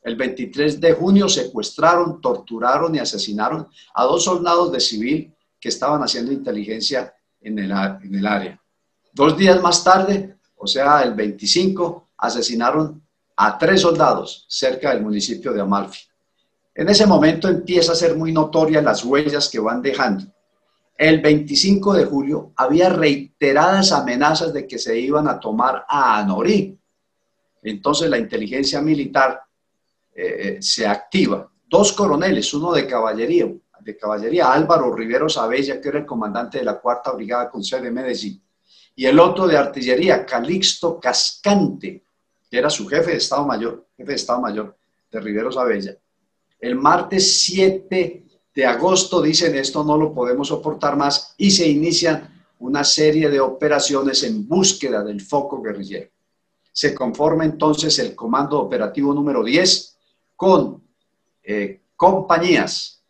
El 0.02 0.14
23 0.14 0.80
de 0.80 0.92
junio 0.92 1.28
secuestraron, 1.28 2.21
torturaron 2.21 2.95
y 2.95 3.00
asesinaron 3.00 3.66
a 3.95 4.04
dos 4.04 4.23
soldados 4.23 4.71
de 4.71 4.78
civil 4.78 5.35
que 5.59 5.68
estaban 5.68 6.00
haciendo 6.02 6.30
inteligencia 6.30 7.12
en 7.40 7.59
el, 7.59 7.73
en 7.73 8.14
el 8.14 8.26
área. 8.26 8.61
Dos 9.12 9.37
días 9.37 9.61
más 9.61 9.83
tarde, 9.83 10.37
o 10.54 10.66
sea, 10.68 11.02
el 11.02 11.14
25, 11.14 12.11
asesinaron 12.18 13.02
a 13.40 13.57
tres 13.57 13.83
soldados 13.83 14.45
cerca 14.49 14.92
del 14.92 15.02
municipio 15.02 15.52
de 15.52 15.61
Amalfi. 15.61 16.00
En 16.75 16.88
ese 16.88 17.07
momento 17.07 17.47
empieza 17.49 17.92
a 17.92 17.95
ser 17.95 18.16
muy 18.16 18.33
notoria 18.33 18.83
las 18.83 19.04
huellas 19.04 19.49
que 19.49 19.61
van 19.61 19.80
dejando. 19.80 20.25
El 20.97 21.21
25 21.21 21.92
de 21.92 22.04
julio 22.04 22.52
había 22.57 22.88
reiteradas 22.88 23.92
amenazas 23.92 24.52
de 24.52 24.66
que 24.66 24.76
se 24.76 24.99
iban 24.99 25.28
a 25.28 25.38
tomar 25.38 25.85
a 25.88 26.18
Anorí. 26.18 26.76
Entonces 27.62 28.11
la 28.11 28.18
inteligencia 28.18 28.83
militar 28.83 29.40
eh, 30.12 30.57
eh, 30.57 30.59
se 30.61 30.88
activa. 30.88 31.49
Dos 31.64 31.92
coroneles, 31.92 32.52
uno 32.54 32.73
de 32.73 32.88
caballería, 32.88 33.47
de 33.78 33.97
caballería, 33.97 34.52
Álvaro 34.52 34.92
Riveros 34.92 35.38
Abella, 35.38 35.80
que 35.80 35.90
era 35.90 36.00
el 36.00 36.07
comandante 36.07 36.59
de 36.59 36.64
la 36.64 36.80
cuarta 36.80 37.12
brigada 37.12 37.49
con 37.49 37.62
sede 37.62 37.83
de 37.83 37.90
Medellín, 37.92 38.42
y 38.97 39.07
el 39.07 39.21
otro 39.21 39.47
de 39.47 39.57
artillería, 39.57 40.26
Calixto 40.26 40.99
Cascante, 40.99 42.08
que 42.50 42.59
era 42.59 42.71
su 42.71 42.87
jefe 42.87 43.12
de 43.12 43.17
Estado 43.19 43.47
Mayor, 43.47 43.87
jefe 43.97 44.11
de 44.11 44.17
Estado 44.17 44.40
Mayor 44.40 44.76
de 45.11 45.21
Riveros 45.21 45.57
Abella. 45.57 45.97
El 46.61 46.75
martes 46.75 47.40
7 47.43 48.25
de 48.55 48.67
agosto 48.67 49.23
dicen 49.23 49.55
esto 49.55 49.85
no 49.85 49.97
lo 49.97 50.12
podemos 50.12 50.49
soportar 50.49 50.97
más 50.97 51.35
y 51.37 51.50
se 51.50 51.69
inician 51.69 52.45
una 52.59 52.83
serie 52.83 53.28
de 53.28 53.40
operaciones 53.40 54.23
en 54.25 54.49
búsqueda 54.49 55.05
del 55.05 55.21
foco 55.21 55.62
guerrillero. 55.62 56.11
Se 56.73 56.95
conforma 56.95 57.45
entonces 57.45 57.99
el 57.99 58.14
Comando 58.14 58.61
Operativo 58.61 59.14
número 59.14 59.45
10 59.45 59.97
con 60.35 60.83
eh, 61.43 61.83
compañías 61.97 63.02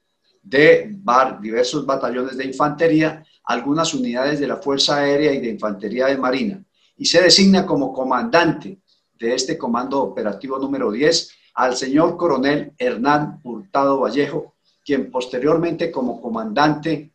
de 0.43 0.97
diversos 1.41 1.85
batallones 1.85 2.37
de 2.37 2.47
infantería, 2.47 3.25
algunas 3.45 3.93
unidades 3.93 4.41
de 4.41 4.47
la 4.47 4.57
Fuerza 4.57 4.97
Aérea 4.97 5.33
y 5.33 5.41
de 5.41 5.49
Infantería 5.49 6.07
de 6.07 6.17
Marina, 6.17 6.65
y 6.97 7.05
se 7.05 7.21
designa 7.21 7.67
como 7.67 7.93
comandante 7.93 8.81
de 9.19 9.35
este 9.35 9.59
Comando 9.59 10.03
Operativo 10.03 10.59
número 10.59 10.91
10 10.91 11.31
al 11.55 11.77
señor 11.77 12.17
coronel 12.17 12.73
Hernán 12.79 13.41
Hurtado 13.43 14.01
Vallejo, 14.01 14.55
quien 14.85 15.11
posteriormente 15.11 15.91
como 15.91 16.21
comandante 16.21 17.13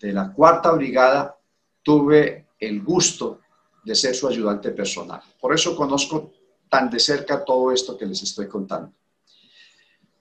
de 0.00 0.12
la 0.12 0.32
Cuarta 0.32 0.72
Brigada 0.72 1.36
tuve 1.82 2.46
el 2.58 2.82
gusto 2.82 3.40
de 3.84 3.94
ser 3.94 4.14
su 4.14 4.26
ayudante 4.26 4.70
personal. 4.70 5.20
Por 5.40 5.54
eso 5.54 5.76
conozco 5.76 6.32
tan 6.68 6.90
de 6.90 6.98
cerca 6.98 7.44
todo 7.44 7.70
esto 7.72 7.96
que 7.96 8.06
les 8.06 8.22
estoy 8.22 8.48
contando. 8.48 8.92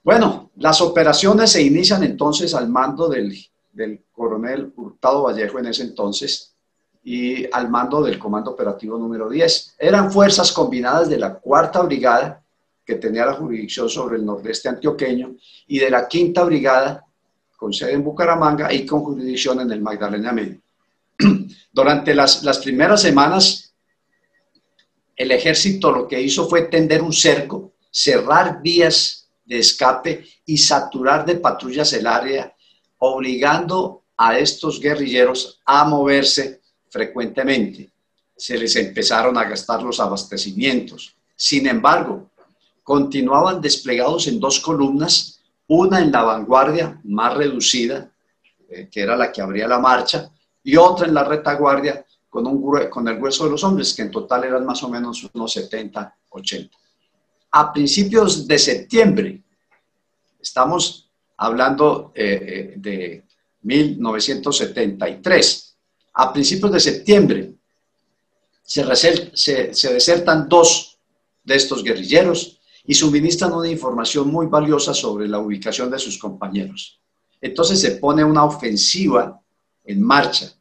Bueno, 0.03 0.51
las 0.57 0.81
operaciones 0.81 1.51
se 1.51 1.61
inician 1.61 2.03
entonces 2.03 2.53
al 2.53 2.67
mando 2.67 3.07
del, 3.07 3.33
del 3.71 4.03
coronel 4.11 4.73
Hurtado 4.75 5.23
Vallejo 5.23 5.59
en 5.59 5.67
ese 5.67 5.83
entonces, 5.83 6.52
y 7.03 7.45
al 7.51 7.69
mando 7.69 8.01
del 8.01 8.17
Comando 8.17 8.51
Operativo 8.51 8.97
número 8.97 9.29
10. 9.29 9.75
Eran 9.77 10.11
fuerzas 10.11 10.51
combinadas 10.51 11.09
de 11.09 11.17
la 11.17 11.33
Cuarta 11.33 11.81
Brigada, 11.81 12.41
que 12.85 12.95
tenía 12.95 13.25
la 13.25 13.33
jurisdicción 13.33 13.89
sobre 13.89 14.17
el 14.17 14.25
nordeste 14.25 14.69
antioqueño, 14.69 15.35
y 15.67 15.79
de 15.79 15.89
la 15.89 16.07
Quinta 16.07 16.43
Brigada, 16.43 17.05
con 17.57 17.73
sede 17.73 17.93
en 17.93 18.03
Bucaramanga 18.03 18.73
y 18.73 18.85
con 18.85 19.01
jurisdicción 19.01 19.59
en 19.61 19.71
el 19.71 19.81
Magdalena 19.81 20.31
Medio. 20.31 20.61
Durante 21.71 22.15
las, 22.15 22.43
las 22.43 22.59
primeras 22.59 23.01
semanas, 23.01 23.73
el 25.15 25.31
ejército 25.31 25.91
lo 25.91 26.07
que 26.07 26.21
hizo 26.21 26.47
fue 26.47 26.63
tender 26.63 27.01
un 27.01 27.13
cerco, 27.13 27.73
cerrar 27.91 28.61
vías 28.61 29.29
de 29.45 29.59
escape 29.59 30.25
y 30.45 30.57
saturar 30.57 31.25
de 31.25 31.35
patrullas 31.35 31.91
el 31.93 32.07
área, 32.07 32.53
obligando 32.97 34.03
a 34.17 34.37
estos 34.37 34.79
guerrilleros 34.79 35.61
a 35.65 35.83
moverse 35.85 36.62
frecuentemente. 36.93 37.89
Se 38.37 38.55
les 38.55 38.75
empezaron 38.75 39.35
a 39.37 39.45
gastar 39.45 39.81
los 39.81 39.99
abastecimientos. 39.99 41.15
Sin 41.35 41.67
embargo, 41.67 42.29
continuaban 42.83 43.59
desplegados 43.59 44.27
en 44.27 44.39
dos 44.39 44.59
columnas, 44.59 45.41
una 45.67 45.99
en 45.99 46.11
la 46.11 46.21
vanguardia 46.21 47.01
más 47.05 47.35
reducida, 47.35 48.11
eh, 48.69 48.87
que 48.91 49.01
era 49.01 49.15
la 49.15 49.31
que 49.31 49.41
abría 49.41 49.67
la 49.67 49.79
marcha, 49.79 50.29
y 50.63 50.75
otra 50.75 51.07
en 51.07 51.15
la 51.15 51.23
retaguardia 51.23 52.05
con, 52.29 52.45
un, 52.45 53.07
el 53.07 53.17
grueso 53.17 53.45
de 53.45 53.51
los 53.51 53.63
hombres, 53.63 53.93
que 53.93 54.03
en 54.03 54.11
total 54.11 54.43
eran 54.43 54.63
más 54.63 54.83
o 54.83 54.89
menos 54.89 55.27
unos 55.33 55.51
70, 55.51 56.15
80. 56.29 56.77
A 57.51 57.73
principios 57.73 58.47
de 58.47 58.59
septiembre, 58.59 59.41
estamos 60.39 61.09
hablando 61.37 62.11
eh, 62.13 62.39
eh, 62.47 62.75
de 62.77 63.23
1973. 63.61 65.72
A 66.13 66.31
principios 66.31 66.71
de 66.71 66.79
septiembre 66.79 67.53
se, 68.63 68.83
se 69.35 69.93
desertan 69.93 70.47
dos 70.47 70.97
de 71.43 71.55
estos 71.55 71.83
guerrilleros 71.83 72.59
y 72.85 72.93
suministran 72.93 73.53
una 73.53 73.69
información 73.69 74.29
muy 74.29 74.47
valiosa 74.47 74.93
sobre 74.93 75.27
la 75.27 75.39
ubicación 75.39 75.89
de 75.89 75.99
sus 75.99 76.17
compañeros. 76.17 76.99
Entonces 77.41 77.79
se 77.79 77.91
pone 77.91 78.23
una 78.23 78.45
ofensiva 78.45 79.41
en 79.83 80.01
marcha. 80.01 80.53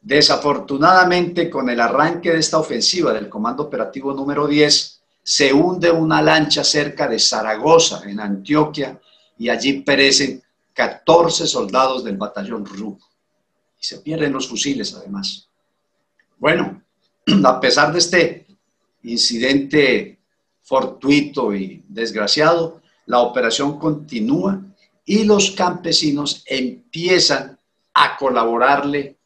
Desafortunadamente, 0.00 1.48
con 1.48 1.68
el 1.70 1.80
arranque 1.80 2.30
de 2.30 2.38
esta 2.38 2.58
ofensiva 2.58 3.12
del 3.12 3.28
Comando 3.28 3.64
Operativo 3.64 4.12
número 4.12 4.46
10, 4.46 5.02
se 5.22 5.52
hunde 5.52 5.90
una 5.90 6.20
lancha 6.20 6.62
cerca 6.62 7.08
de 7.08 7.18
Zaragoza, 7.18 8.02
en 8.06 8.20
Antioquia, 8.20 9.00
y 9.38 9.48
allí 9.48 9.80
perecen 9.80 10.42
14 10.74 11.46
soldados 11.46 12.04
del 12.04 12.18
batallón 12.18 12.66
RU. 12.66 12.98
Se 13.84 13.98
pierden 13.98 14.32
los 14.32 14.48
fusiles, 14.48 14.94
además. 14.94 15.46
Bueno, 16.38 16.82
a 17.44 17.60
pesar 17.60 17.92
de 17.92 17.98
este 17.98 18.46
incidente 19.02 20.20
fortuito 20.62 21.54
y 21.54 21.84
desgraciado, 21.86 22.80
la 23.04 23.20
operación 23.20 23.78
continúa 23.78 24.58
y 25.04 25.24
los 25.24 25.50
campesinos 25.50 26.42
empiezan 26.46 27.58
a 27.92 28.16
colaborarle 28.16 29.18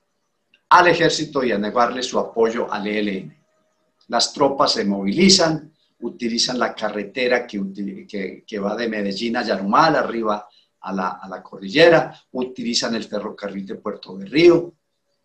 al 0.71 0.89
ejército 0.89 1.45
y 1.45 1.53
a 1.53 1.59
negarle 1.59 2.03
su 2.03 2.19
apoyo 2.19 2.67
al 2.73 2.89
ELN. 2.89 3.33
Las 4.09 4.33
tropas 4.33 4.73
se 4.73 4.85
movilizan, 4.85 5.73
utilizan 6.01 6.59
la 6.59 6.75
carretera 6.75 7.47
que, 7.47 8.43
que, 8.45 8.59
va 8.59 8.75
de 8.75 8.89
Medellín 8.89 9.37
a 9.37 9.45
Yarumal, 9.45 9.95
arriba 9.95 10.49
a 10.81 10.93
la, 10.93 11.43
cordillera, 11.43 12.15
utilizan 12.33 12.95
el 12.95 13.05
ferrocarril 13.05 13.67
de 13.67 13.75
Puerto 13.75 14.17
de 14.17 14.27
Río, 14.27 14.73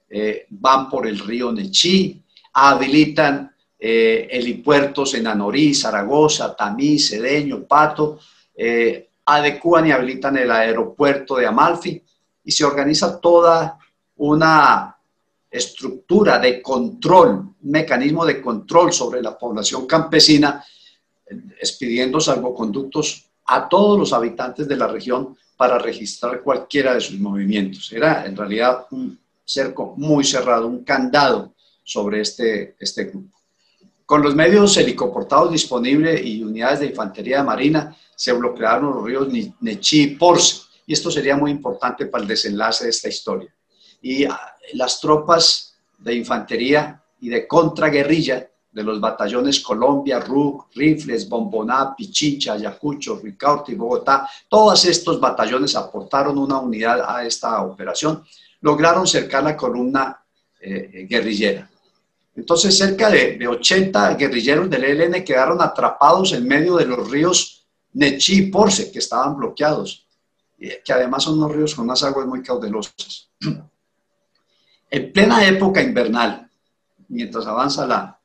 eh, 0.10 0.48
van 0.50 0.90
por 0.90 1.08
el 1.08 1.20
río 1.20 1.52
Nechí, 1.52 2.22
habilitan 2.54 3.52
eh, 3.80 4.28
helipuertos 4.32 5.14
en 5.16 5.28
Anorí, 5.28 5.74
Zaragoza, 5.74 6.56
Tamí, 6.56 7.00
Cedeño, 7.00 7.64
Pato, 7.64 8.20
eh, 8.56 9.10
adecuan 9.26 9.88
y 9.88 9.92
habilitan 9.92 10.38
el 10.38 10.52
aeropuerto 10.52 11.36
de 11.36 11.48
Amalfi 11.48 12.02
y 12.44 12.52
se 12.52 12.66
organiza 12.66 13.20
toda 13.20 13.78
una 14.18 14.98
estructura 15.50 16.40
de 16.40 16.62
control, 16.62 17.30
un 17.62 17.72
mecanismo 17.72 18.26
de 18.26 18.42
control 18.42 18.92
sobre 18.92 19.22
la 19.22 19.38
población 19.38 19.86
campesina, 19.86 20.64
expidiendo 21.60 22.20
salvoconductos 22.20 23.30
a 23.46 23.68
todos 23.68 24.00
los 24.00 24.14
habitantes 24.14 24.68
de 24.68 24.76
la 24.76 24.88
región 24.88 25.38
para 25.64 25.78
registrar 25.78 26.42
cualquiera 26.42 26.94
de 26.94 27.00
sus 27.00 27.18
movimientos. 27.18 27.90
Era 27.94 28.26
en 28.26 28.36
realidad 28.36 28.86
un 28.92 29.18
cerco 29.46 29.94
muy 29.96 30.26
cerrado, 30.26 30.68
un 30.68 30.84
candado 30.84 31.54
sobre 31.86 32.20
este, 32.20 32.76
este 32.78 33.06
grupo. 33.06 33.40
Con 34.06 34.22
los 34.22 34.36
medios 34.36 34.76
helicoportados 34.76 35.54
disponibles 35.54 36.22
y 36.26 36.44
unidades 36.44 36.82
de 36.82 36.88
infantería 36.88 37.38
de 37.38 37.44
marina, 37.44 37.96
se 38.14 38.34
bloquearon 38.34 38.94
los 38.94 39.06
ríos 39.06 39.30
Nechí 39.62 40.02
y 40.02 40.08
Porce. 40.18 40.64
Y 40.86 40.92
esto 40.92 41.10
sería 41.10 41.38
muy 41.38 41.52
importante 41.52 42.08
para 42.08 42.24
el 42.24 42.28
desenlace 42.28 42.84
de 42.84 42.90
esta 42.90 43.08
historia. 43.08 43.56
Y 44.02 44.26
ah, 44.26 44.38
las 44.74 45.00
tropas 45.00 45.78
de 45.98 46.14
infantería 46.14 47.02
y 47.22 47.30
de 47.30 47.48
contraguerrilla 47.48 48.50
de 48.74 48.84
los 48.84 49.00
batallones 49.00 49.60
Colombia, 49.60 50.20
RUC, 50.20 50.66
Rifles, 50.76 51.30
Bomboná, 51.30 51.96
Pichincha, 51.96 52.54
Ayacucho, 52.54 53.20
Ricaurte 53.22 53.72
y 53.72 53.76
Bogotá, 53.76 54.28
todos 54.50 54.84
estos 54.86 55.20
batallones 55.20 55.76
aportaron 55.76 56.38
una 56.40 56.58
unidad 56.58 57.02
a 57.08 57.24
esta 57.24 57.62
operación, 57.62 58.24
lograron 58.62 59.06
cercar 59.06 59.44
la 59.44 59.56
columna 59.56 60.20
eh, 60.60 60.90
eh, 60.92 61.06
guerrillera. 61.08 61.70
Entonces, 62.36 62.76
cerca 62.76 63.12
de, 63.12 63.48
80 63.48 64.16
guerrilleros 64.16 64.68
del 64.68 64.84
ELN 64.86 65.24
quedaron 65.24 65.62
atrapados 65.62 66.34
en 66.34 66.48
medio 66.48 66.76
de 66.78 66.86
los 66.86 67.12
ríos 67.12 67.68
Nechí 67.94 68.40
y 68.40 68.46
Porce, 68.48 68.92
que 68.92 68.98
estaban 68.98 69.38
bloqueados, 69.38 70.08
que 70.58 70.94
además 70.94 71.24
son 71.24 71.38
unos 71.38 71.52
ríos 71.52 71.76
con 71.76 71.86
unas 71.86 72.02
aguas 72.02 72.26
muy 72.26 72.42
caudalosas. 72.42 73.30
En 74.90 75.12
plena 75.12 75.44
época 75.44 75.82
invernal, 75.82 76.48
mientras 77.08 77.48
avanza 77.48 77.88
la, 77.88 78.20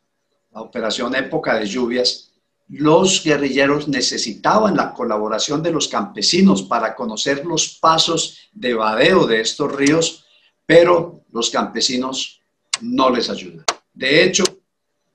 la 0.53 0.61
operación 0.63 1.15
época 1.15 1.59
de 1.59 1.67
lluvias, 1.67 2.33
los 2.69 3.25
guerrilleros 3.25 3.89
necesitaban 3.89 4.77
la 4.77 4.93
colaboración 4.93 5.63
de 5.63 5.71
los 5.71 5.89
campesinos 5.89 6.63
para 6.63 6.95
conocer 6.95 7.45
los 7.47 7.79
pasos 7.81 8.51
de 8.53 8.75
vadeo 8.75 9.27
de 9.27 9.41
estos 9.41 9.75
ríos, 9.75 10.25
pero 10.67 11.23
los 11.33 11.49
campesinos 11.51 12.43
no 12.83 13.11
les 13.11 13.31
ayudan. 13.31 13.65
De 13.95 14.23
hecho, 14.23 14.45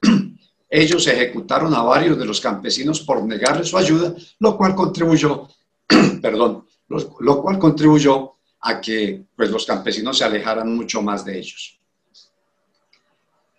ellos 0.69 1.07
ejecutaron 1.07 1.73
a 1.75 1.83
varios 1.83 2.17
de 2.17 2.25
los 2.25 2.41
campesinos 2.41 3.01
por 3.01 3.23
negarles 3.23 3.69
su 3.69 3.77
ayuda, 3.77 4.15
lo 4.39 4.57
cual 4.57 4.73
contribuyó, 4.73 5.47
perdón, 6.21 6.65
lo, 6.87 7.41
cual 7.41 7.59
contribuyó 7.59 8.33
a 8.61 8.81
que 8.81 9.23
pues, 9.35 9.51
los 9.51 9.65
campesinos 9.65 10.17
se 10.17 10.23
alejaran 10.23 10.75
mucho 10.75 11.01
más 11.01 11.23
de 11.23 11.37
ellos. 11.37 11.79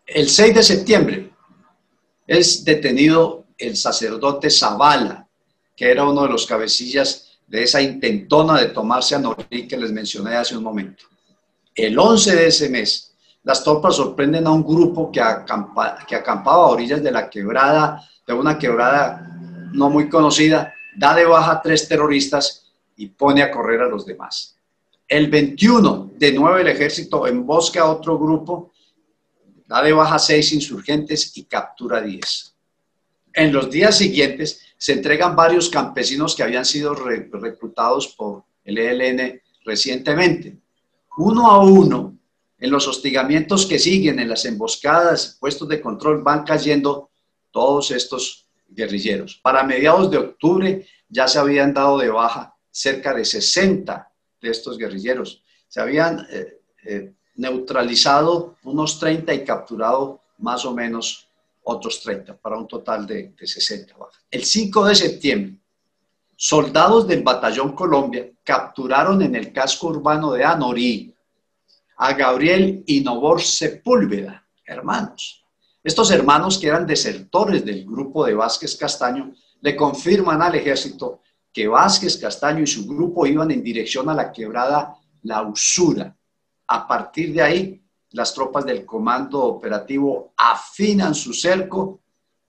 El 0.06 0.28
6 0.28 0.54
de 0.54 0.62
septiembre 0.62 1.33
es 2.26 2.64
detenido 2.64 3.44
el 3.58 3.76
sacerdote 3.76 4.50
Zavala, 4.50 5.26
que 5.76 5.90
era 5.90 6.04
uno 6.04 6.22
de 6.22 6.28
los 6.28 6.46
cabecillas 6.46 7.38
de 7.46 7.62
esa 7.62 7.82
intentona 7.82 8.60
de 8.60 8.68
tomarse 8.68 9.14
a 9.14 9.18
Norí 9.18 9.68
que 9.68 9.76
les 9.76 9.92
mencioné 9.92 10.36
hace 10.36 10.56
un 10.56 10.64
momento. 10.64 11.04
El 11.74 11.98
11 11.98 12.36
de 12.36 12.46
ese 12.46 12.68
mes 12.68 13.14
las 13.42 13.62
tropas 13.62 13.96
sorprenden 13.96 14.46
a 14.46 14.52
un 14.52 14.64
grupo 14.64 15.12
que, 15.12 15.20
que 16.06 16.16
acampaba 16.16 16.64
a 16.64 16.68
orillas 16.68 17.02
de 17.02 17.12
la 17.12 17.28
quebrada, 17.28 18.02
de 18.26 18.32
una 18.32 18.58
quebrada 18.58 19.30
no 19.72 19.90
muy 19.90 20.08
conocida, 20.08 20.72
da 20.96 21.14
de 21.14 21.26
baja 21.26 21.52
a 21.52 21.62
tres 21.62 21.86
terroristas 21.86 22.72
y 22.96 23.08
pone 23.08 23.42
a 23.42 23.50
correr 23.50 23.82
a 23.82 23.88
los 23.88 24.06
demás. 24.06 24.56
El 25.06 25.28
21, 25.28 26.12
de 26.16 26.32
nuevo 26.32 26.56
el 26.56 26.68
ejército 26.68 27.26
embosca 27.26 27.82
a 27.82 27.90
otro 27.90 28.18
grupo, 28.18 28.72
da 29.66 29.82
de 29.82 29.92
baja 29.92 30.18
seis 30.18 30.52
insurgentes 30.52 31.36
y 31.36 31.44
captura 31.44 32.00
diez. 32.00 32.54
En 33.32 33.52
los 33.52 33.70
días 33.70 33.98
siguientes 33.98 34.60
se 34.76 34.92
entregan 34.92 35.34
varios 35.34 35.68
campesinos 35.68 36.34
que 36.34 36.42
habían 36.42 36.64
sido 36.64 36.94
reclutados 36.94 38.08
por 38.08 38.44
el 38.64 38.78
ELN 38.78 39.40
recientemente. 39.64 40.58
Uno 41.16 41.50
a 41.50 41.64
uno 41.64 42.16
en 42.58 42.70
los 42.70 42.86
hostigamientos 42.86 43.66
que 43.66 43.78
siguen, 43.78 44.18
en 44.18 44.28
las 44.28 44.44
emboscadas, 44.44 45.36
puestos 45.40 45.68
de 45.68 45.80
control, 45.80 46.22
van 46.22 46.44
cayendo 46.44 47.10
todos 47.50 47.90
estos 47.90 48.48
guerrilleros. 48.68 49.40
Para 49.42 49.64
mediados 49.64 50.10
de 50.10 50.18
octubre 50.18 50.86
ya 51.08 51.28
se 51.28 51.38
habían 51.38 51.74
dado 51.74 51.98
de 51.98 52.08
baja 52.08 52.54
cerca 52.70 53.14
de 53.14 53.24
60 53.24 54.10
de 54.40 54.50
estos 54.50 54.78
guerrilleros. 54.78 55.42
Se 55.68 55.80
habían 55.80 56.26
eh, 56.30 56.60
eh, 56.84 57.12
neutralizado 57.36 58.56
unos 58.64 58.98
30 58.98 59.34
y 59.34 59.44
capturado 59.44 60.20
más 60.38 60.64
o 60.64 60.74
menos 60.74 61.28
otros 61.62 62.00
30, 62.02 62.36
para 62.36 62.58
un 62.58 62.68
total 62.68 63.06
de, 63.06 63.34
de 63.38 63.46
60 63.46 63.96
bajas. 63.96 64.22
El 64.30 64.44
5 64.44 64.84
de 64.84 64.94
septiembre, 64.94 65.56
soldados 66.36 67.06
del 67.06 67.22
Batallón 67.22 67.72
Colombia 67.72 68.30
capturaron 68.42 69.22
en 69.22 69.34
el 69.34 69.52
casco 69.52 69.88
urbano 69.88 70.32
de 70.32 70.44
Anorí, 70.44 71.14
a 71.96 72.12
Gabriel 72.12 72.82
y 72.86 73.00
Novor 73.00 73.40
Sepúlveda, 73.40 74.46
hermanos. 74.66 75.44
Estos 75.82 76.10
hermanos 76.10 76.58
que 76.58 76.68
eran 76.68 76.86
desertores 76.86 77.64
del 77.64 77.84
grupo 77.84 78.24
de 78.24 78.34
Vázquez 78.34 78.76
Castaño 78.76 79.32
le 79.60 79.76
confirman 79.76 80.42
al 80.42 80.54
ejército 80.54 81.20
que 81.52 81.68
Vázquez 81.68 82.16
Castaño 82.16 82.62
y 82.62 82.66
su 82.66 82.86
grupo 82.86 83.26
iban 83.26 83.50
en 83.50 83.62
dirección 83.62 84.08
a 84.08 84.14
la 84.14 84.32
quebrada 84.32 84.96
La 85.22 85.42
Usura. 85.42 86.16
A 86.74 86.88
partir 86.88 87.32
de 87.32 87.40
ahí, 87.40 87.80
las 88.10 88.34
tropas 88.34 88.66
del 88.66 88.84
comando 88.84 89.44
operativo 89.44 90.34
afinan 90.36 91.14
su 91.14 91.32
cerco, 91.32 92.00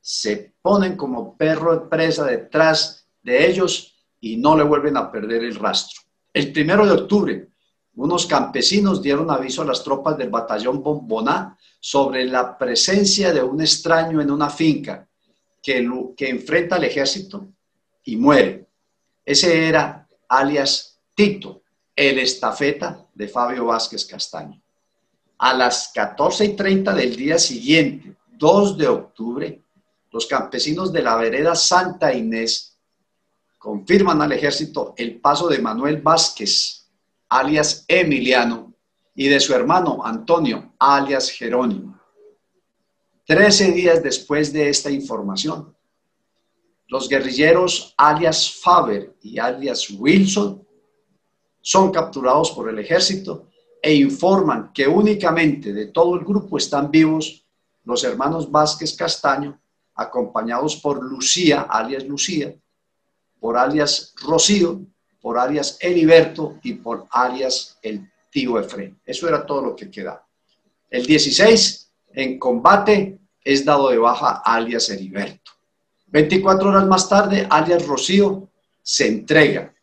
se 0.01 0.55
ponen 0.63 0.97
como 0.97 1.37
perro 1.37 1.77
de 1.77 1.85
presa 1.85 2.25
detrás 2.25 3.07
de 3.21 3.47
ellos 3.47 3.93
y 4.19 4.37
no 4.37 4.57
le 4.57 4.63
vuelven 4.63 4.97
a 4.97 5.11
perder 5.11 5.43
el 5.43 5.53
rastro. 5.53 6.01
El 6.33 6.51
primero 6.51 6.87
de 6.87 6.93
octubre, 6.93 7.49
unos 7.97 8.25
campesinos 8.25 8.99
dieron 8.99 9.29
aviso 9.29 9.61
a 9.61 9.65
las 9.65 9.83
tropas 9.83 10.17
del 10.17 10.31
batallón 10.31 10.81
Bomboná 10.81 11.55
sobre 11.79 12.25
la 12.25 12.57
presencia 12.57 13.31
de 13.31 13.43
un 13.43 13.61
extraño 13.61 14.21
en 14.21 14.31
una 14.31 14.49
finca 14.49 15.07
que, 15.61 15.87
que 16.17 16.29
enfrenta 16.29 16.77
al 16.77 16.83
ejército 16.83 17.47
y 18.03 18.17
muere. 18.17 18.65
Ese 19.23 19.67
era 19.67 20.07
alias 20.27 20.99
Tito, 21.13 21.61
el 21.95 22.17
estafeta 22.17 23.04
de 23.15 23.27
Fabio 23.27 23.65
Vázquez 23.65 24.05
Castaño. 24.05 24.61
A 25.39 25.53
las 25.53 25.91
14 25.93 26.45
y 26.45 26.55
30 26.55 26.93
del 26.93 27.15
día 27.15 27.39
siguiente, 27.39 28.15
2 28.33 28.77
de 28.77 28.87
octubre, 28.87 29.61
los 30.11 30.27
campesinos 30.27 30.93
de 30.93 31.01
la 31.01 31.15
vereda 31.15 31.55
Santa 31.55 32.13
Inés 32.13 32.77
confirman 33.57 34.21
al 34.21 34.31
ejército 34.31 34.93
el 34.95 35.19
paso 35.19 35.47
de 35.47 35.59
Manuel 35.59 36.01
Vázquez 36.01 36.85
alias 37.29 37.85
Emiliano, 37.87 38.73
y 39.15 39.29
de 39.29 39.39
su 39.39 39.53
hermano 39.53 40.05
Antonio, 40.05 40.73
alias 40.77 41.29
Jerónimo. 41.29 41.99
Trece 43.25 43.71
días 43.71 44.03
después 44.03 44.51
de 44.53 44.69
esta 44.69 44.91
información, 44.91 45.75
los 46.87 47.09
guerrilleros 47.09 47.93
alias 47.97 48.53
Faber 48.61 49.15
y 49.21 49.39
alias 49.39 49.89
Wilson 49.89 50.64
son 51.65 51.91
capturados 51.91 52.51
por 52.51 52.69
el 52.69 52.77
ejército 52.77 53.47
e 53.81 53.95
informan 53.95 54.71
que 54.71 54.87
únicamente 54.87 55.73
de 55.73 55.87
todo 55.87 56.13
el 56.13 56.23
grupo 56.23 56.59
están 56.59 56.91
vivos 56.91 57.43
los 57.85 58.03
hermanos 58.03 58.51
Vázquez 58.51 58.95
Castaño, 58.95 59.59
acompañados 59.95 60.75
por 60.75 61.03
Lucía, 61.03 61.61
alias 61.61 62.05
Lucía, 62.05 62.53
por 63.39 63.57
alias 63.57 64.13
Rocío, 64.21 64.81
por 65.19 65.39
alias 65.39 65.79
Heriberto 65.81 66.59
y 66.61 66.73
por 66.73 67.07
alias 67.09 67.79
el 67.81 68.11
tío 68.29 68.59
Efrén. 68.59 68.99
Eso 69.03 69.27
era 69.27 69.43
todo 69.43 69.63
lo 69.63 69.75
que 69.75 69.89
quedaba. 69.89 70.23
El 70.87 71.03
16, 71.03 71.91
en 72.13 72.37
combate, 72.37 73.17
es 73.43 73.65
dado 73.65 73.89
de 73.89 73.97
baja 73.97 74.43
alias 74.45 74.87
Heriberto. 74.91 75.51
24 76.05 76.69
horas 76.69 76.85
más 76.85 77.09
tarde, 77.09 77.47
alias 77.49 77.87
Rocío 77.87 78.49
se 78.83 79.07
entrega 79.07 79.73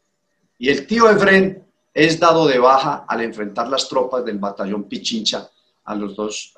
y 0.58 0.68
el 0.68 0.86
tío 0.86 1.10
Efrén 1.10 1.61
es 1.94 2.18
dado 2.18 2.46
de 2.46 2.58
baja 2.58 3.04
al 3.08 3.20
enfrentar 3.20 3.68
las 3.68 3.88
tropas 3.88 4.24
del 4.24 4.38
batallón 4.38 4.84
Pichincha 4.84 5.50
a 5.84 5.94
los, 5.94 6.16
dos, 6.16 6.54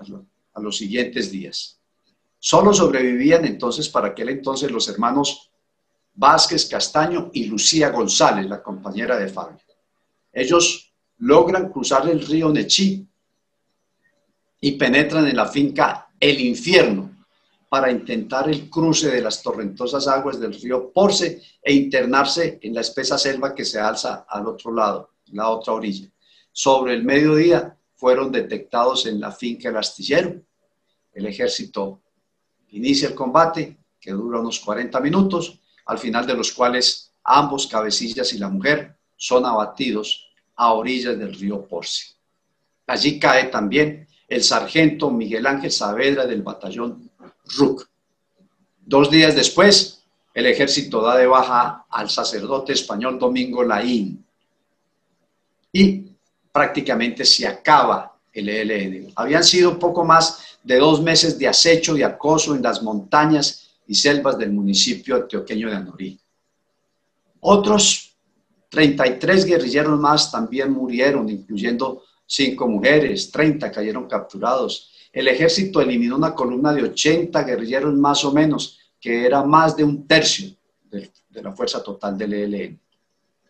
a 0.53 0.61
los 0.61 0.77
siguientes 0.77 1.31
días. 1.31 1.79
Solo 2.38 2.73
sobrevivían 2.73 3.44
entonces 3.44 3.88
para 3.88 4.09
aquel 4.09 4.29
entonces 4.29 4.70
los 4.70 4.88
hermanos 4.88 5.51
Vázquez 6.14 6.66
Castaño 6.66 7.31
y 7.33 7.47
Lucía 7.47 7.90
González, 7.90 8.47
la 8.47 8.62
compañera 8.62 9.16
de 9.16 9.29
Fabio. 9.29 9.59
Ellos 10.33 10.92
logran 11.18 11.70
cruzar 11.70 12.09
el 12.09 12.25
río 12.25 12.51
Nechí 12.51 13.07
y 14.61 14.73
penetran 14.73 15.27
en 15.27 15.37
la 15.37 15.47
finca 15.47 16.09
El 16.20 16.40
Infierno 16.40 17.27
para 17.68 17.90
intentar 17.90 18.49
el 18.49 18.70
cruce 18.70 19.11
de 19.11 19.20
las 19.20 19.42
torrentosas 19.42 20.07
aguas 20.07 20.38
del 20.38 20.55
río 20.55 20.92
Porce 20.92 21.42
e 21.61 21.73
internarse 21.73 22.61
en 22.62 22.75
la 22.75 22.83
espesa 22.83 23.18
selva 23.18 23.55
que 23.55 23.64
se 23.64 23.81
alza 23.81 24.27
al 24.29 24.47
otro 24.47 24.73
lado, 24.73 25.13
la 25.35 25.49
otra 25.49 25.75
orilla. 25.75 26.09
Sobre 26.51 26.94
el 26.94 27.05
mediodía 27.05 27.77
fueron 27.97 28.33
detectados 28.33 29.07
en 29.07 29.20
la 29.20 29.33
finca 29.33 29.68
El 29.68 29.77
Astillero. 29.77 30.40
El 31.12 31.27
ejército 31.27 32.01
inicia 32.70 33.09
el 33.09 33.14
combate, 33.14 33.77
que 34.01 34.12
dura 34.12 34.40
unos 34.40 34.61
40 34.61 35.01
minutos, 35.01 35.61
al 35.87 35.99
final 35.99 36.27
de 36.27 36.35
los 36.35 36.53
cuales 36.53 37.12
ambos 37.25 37.66
cabecillas 37.66 38.33
y 38.33 38.38
la 38.38 38.49
mujer 38.49 38.97
son 39.16 39.44
abatidos 39.47 40.29
a 40.57 40.73
orillas 40.73 41.18
del 41.18 41.35
río 41.35 41.66
Porce. 41.66 42.14
Allí 42.87 43.18
cae 43.18 43.44
también 43.44 44.07
el 44.29 44.42
sargento 44.42 45.11
Miguel 45.11 45.47
Ángel 45.47 45.70
Saavedra 45.70 46.27
del 46.27 46.42
batallón 46.42 47.11
RUC. 47.57 47.88
Dos 48.81 49.11
días 49.11 49.35
después, 49.35 50.05
el 50.35 50.47
ejército 50.47 51.01
da 51.01 51.16
de 51.16 51.27
baja 51.27 51.87
al 51.88 52.11
sacerdote 52.11 52.73
español 52.73 53.18
Domingo 53.18 53.64
Laín 53.64 54.23
y 55.74 56.06
prácticamente 56.52 57.24
se 57.24 57.48
acaba 57.48 58.16
el 58.32 58.48
ELN. 58.48 59.12
Habían 59.16 59.42
sido 59.42 59.76
poco 59.76 60.04
más 60.04 60.58
de 60.62 60.78
dos 60.78 61.02
meses 61.02 61.37
de 61.37 61.48
acecho 61.48 61.96
y 61.96 62.02
acoso 62.02 62.54
en 62.54 62.62
las 62.62 62.80
montañas 62.80 63.72
y 63.88 63.94
selvas 63.96 64.38
del 64.38 64.52
municipio 64.52 65.16
antioqueño 65.16 65.68
de 65.68 65.76
Anorí. 65.76 66.20
Otros 67.40 68.16
33 68.70 69.44
guerrilleros 69.44 69.98
más 69.98 70.30
también 70.30 70.70
murieron, 70.70 71.28
incluyendo 71.28 72.04
cinco 72.24 72.68
mujeres, 72.68 73.32
30 73.32 73.72
cayeron 73.72 74.06
capturados. 74.06 74.92
El 75.12 75.26
ejército 75.26 75.80
eliminó 75.80 76.16
una 76.16 76.34
columna 76.34 76.72
de 76.72 76.84
80 76.84 77.42
guerrilleros 77.42 77.94
más 77.94 78.24
o 78.24 78.32
menos, 78.32 78.78
que 79.00 79.26
era 79.26 79.42
más 79.42 79.76
de 79.76 79.82
un 79.82 80.06
tercio 80.06 80.54
de, 80.84 81.10
de 81.28 81.42
la 81.42 81.52
fuerza 81.52 81.82
total 81.82 82.16
del 82.16 82.32
ELN. 82.32 82.84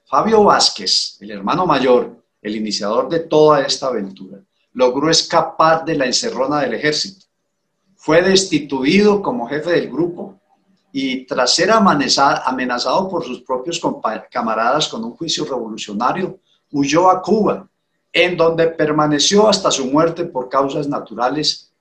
Fabio 0.06 0.44
Vázquez, 0.44 1.16
el 1.20 1.30
hermano 1.30 1.66
mayor, 1.66 2.22
el 2.42 2.56
iniciador 2.56 3.08
de 3.08 3.20
toda 3.20 3.62
esta 3.62 3.86
aventura, 3.86 4.38
logró 4.72 5.08
escapar 5.08 5.84
de 5.84 5.96
la 5.96 6.04
encerrona 6.04 6.60
del 6.60 6.74
ejército. 6.74 7.26
Fue 7.96 8.22
destituido 8.22 9.22
como 9.22 9.48
jefe 9.48 9.70
del 9.70 9.90
grupo 9.90 10.38
y 10.92 11.26
tras 11.26 11.54
ser 11.54 11.70
amenazado 11.72 13.08
por 13.08 13.24
sus 13.24 13.40
propios 13.42 13.80
camaradas 14.30 14.88
con 14.88 15.02
un 15.02 15.16
juicio 15.16 15.44
revolucionario, 15.44 16.38
huyó 16.70 17.10
a 17.10 17.22
Cuba 17.22 17.66
en 18.12 18.36
donde 18.36 18.68
permaneció 18.68 19.48
hasta 19.48 19.70
su 19.70 19.86
muerte 19.86 20.24
por 20.24 20.48
causas 20.48 20.86
naturales 20.86 21.72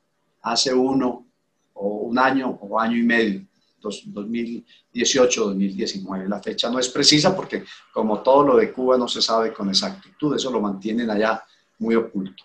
hace 0.41 0.73
uno 0.73 1.25
o 1.73 1.88
un 1.88 2.17
año 2.17 2.57
o 2.62 2.79
año 2.79 2.97
y 2.97 3.03
medio, 3.03 3.45
2018-2019. 3.84 6.28
La 6.28 6.41
fecha 6.41 6.69
no 6.69 6.80
es 6.80 6.89
precisa 6.89 7.36
porque 7.36 7.63
como 7.91 8.19
todo 8.19 8.43
lo 8.43 8.58
de 8.58 8.72
Cuba 8.72 8.98
no 8.98 9.08
se 9.08 9.22
sabe 9.22 9.54
con 9.54 9.69
exactitud, 9.69 10.36
eso 10.36 10.50
lo 10.50 10.62
mantienen 10.62 11.10
allá 11.10 11.43
muy 11.80 11.96
oculto. 11.96 12.43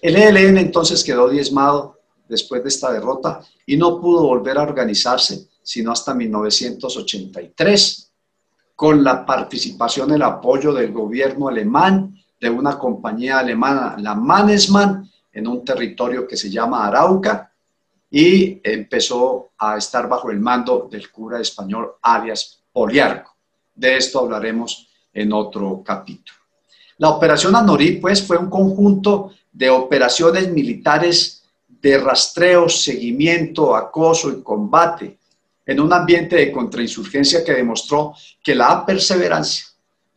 El 0.00 0.16
ELN 0.16 0.58
entonces 0.58 1.04
quedó 1.04 1.28
diezmado 1.28 1.98
después 2.28 2.62
de 2.62 2.68
esta 2.68 2.92
derrota 2.92 3.40
y 3.66 3.76
no 3.76 4.00
pudo 4.00 4.22
volver 4.22 4.58
a 4.58 4.62
organizarse 4.62 5.48
sino 5.62 5.92
hasta 5.92 6.14
1983, 6.14 8.12
con 8.74 9.04
la 9.04 9.24
participación 9.24 10.10
el 10.12 10.22
apoyo 10.22 10.72
del 10.72 10.90
gobierno 10.90 11.48
alemán 11.48 12.16
de 12.40 12.50
una 12.50 12.78
compañía 12.78 13.38
alemana, 13.38 13.96
la 13.98 14.14
Mannesmann, 14.14 15.08
en 15.32 15.46
un 15.46 15.64
territorio 15.64 16.26
que 16.26 16.36
se 16.36 16.50
llama 16.50 16.86
Arauca, 16.86 17.49
y 18.10 18.60
empezó 18.64 19.50
a 19.56 19.76
estar 19.76 20.08
bajo 20.08 20.30
el 20.30 20.40
mando 20.40 20.88
del 20.90 21.10
cura 21.10 21.40
español 21.40 21.92
alias 22.02 22.60
Poliarco. 22.72 23.36
De 23.74 23.96
esto 23.96 24.20
hablaremos 24.20 24.88
en 25.12 25.32
otro 25.32 25.82
capítulo. 25.84 26.38
La 26.98 27.10
operación 27.10 27.56
Anorí, 27.56 27.92
pues, 27.92 28.22
fue 28.22 28.36
un 28.36 28.50
conjunto 28.50 29.32
de 29.52 29.70
operaciones 29.70 30.48
militares 30.50 31.44
de 31.66 31.98
rastreo, 31.98 32.68
seguimiento, 32.68 33.74
acoso 33.74 34.30
y 34.30 34.42
combate 34.42 35.18
en 35.64 35.80
un 35.80 35.92
ambiente 35.92 36.36
de 36.36 36.52
contrainsurgencia 36.52 37.44
que 37.44 37.54
demostró 37.54 38.14
que 38.42 38.54
la 38.54 38.84
perseverancia, 38.84 39.66